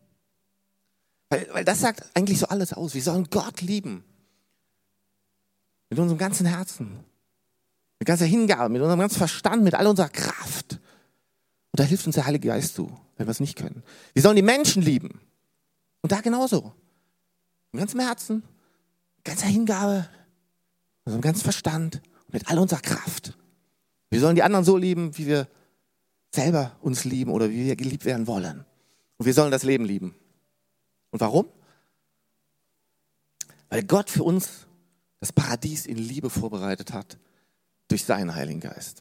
Weil, 1.30 1.48
weil 1.52 1.64
das 1.64 1.80
sagt 1.80 2.04
eigentlich 2.14 2.38
so 2.38 2.46
alles 2.48 2.74
aus. 2.74 2.92
Wir 2.92 3.02
sollen 3.02 3.28
Gott 3.30 3.62
lieben. 3.62 4.04
Mit 5.88 5.98
unserem 5.98 6.18
ganzen 6.18 6.44
Herzen. 6.44 7.04
Mit 7.98 8.08
ganzer 8.08 8.26
Hingabe, 8.26 8.68
mit 8.68 8.82
unserem 8.82 9.00
ganzen 9.00 9.18
Verstand, 9.18 9.62
mit 9.62 9.74
all 9.74 9.86
unserer 9.86 10.08
Kraft. 10.08 10.72
Und 10.72 11.80
da 11.80 11.84
hilft 11.84 12.04
uns 12.04 12.16
der 12.16 12.26
Heilige 12.26 12.48
Geist 12.48 12.74
zu, 12.74 12.98
wenn 13.16 13.26
wir 13.26 13.30
es 13.30 13.40
nicht 13.40 13.56
können. 13.56 13.82
Wir 14.12 14.22
sollen 14.22 14.36
die 14.36 14.42
Menschen 14.42 14.82
lieben. 14.82 15.20
Und 16.02 16.10
da 16.10 16.20
genauso. 16.20 16.72
Mit 17.70 17.80
ganzem 17.80 18.00
Herzen, 18.00 18.42
ganzer 19.24 19.46
Hingabe, 19.46 20.08
mit 21.04 21.06
unserem 21.06 21.22
ganzen 21.22 21.42
Verstand, 21.42 22.00
mit 22.28 22.48
all 22.48 22.58
unserer 22.58 22.80
Kraft. 22.80 23.36
Wir 24.10 24.20
sollen 24.20 24.36
die 24.36 24.42
anderen 24.42 24.64
so 24.64 24.76
lieben, 24.76 25.16
wie 25.18 25.26
wir 25.26 25.48
selber 26.34 26.76
uns 26.80 27.04
lieben 27.04 27.30
oder 27.30 27.50
wie 27.50 27.64
wir 27.64 27.76
geliebt 27.76 28.04
werden 28.04 28.26
wollen. 28.26 28.64
Und 29.18 29.26
wir 29.26 29.34
sollen 29.34 29.50
das 29.50 29.62
Leben 29.62 29.84
lieben. 29.84 30.14
Und 31.10 31.20
warum? 31.20 31.46
Weil 33.68 33.84
Gott 33.84 34.10
für 34.10 34.22
uns 34.22 34.66
das 35.20 35.32
Paradies 35.32 35.86
in 35.86 35.98
Liebe 35.98 36.30
vorbereitet 36.30 36.92
hat 36.92 37.18
durch 37.88 38.04
seinen 38.04 38.34
Heiligen 38.34 38.60
Geist. 38.60 38.90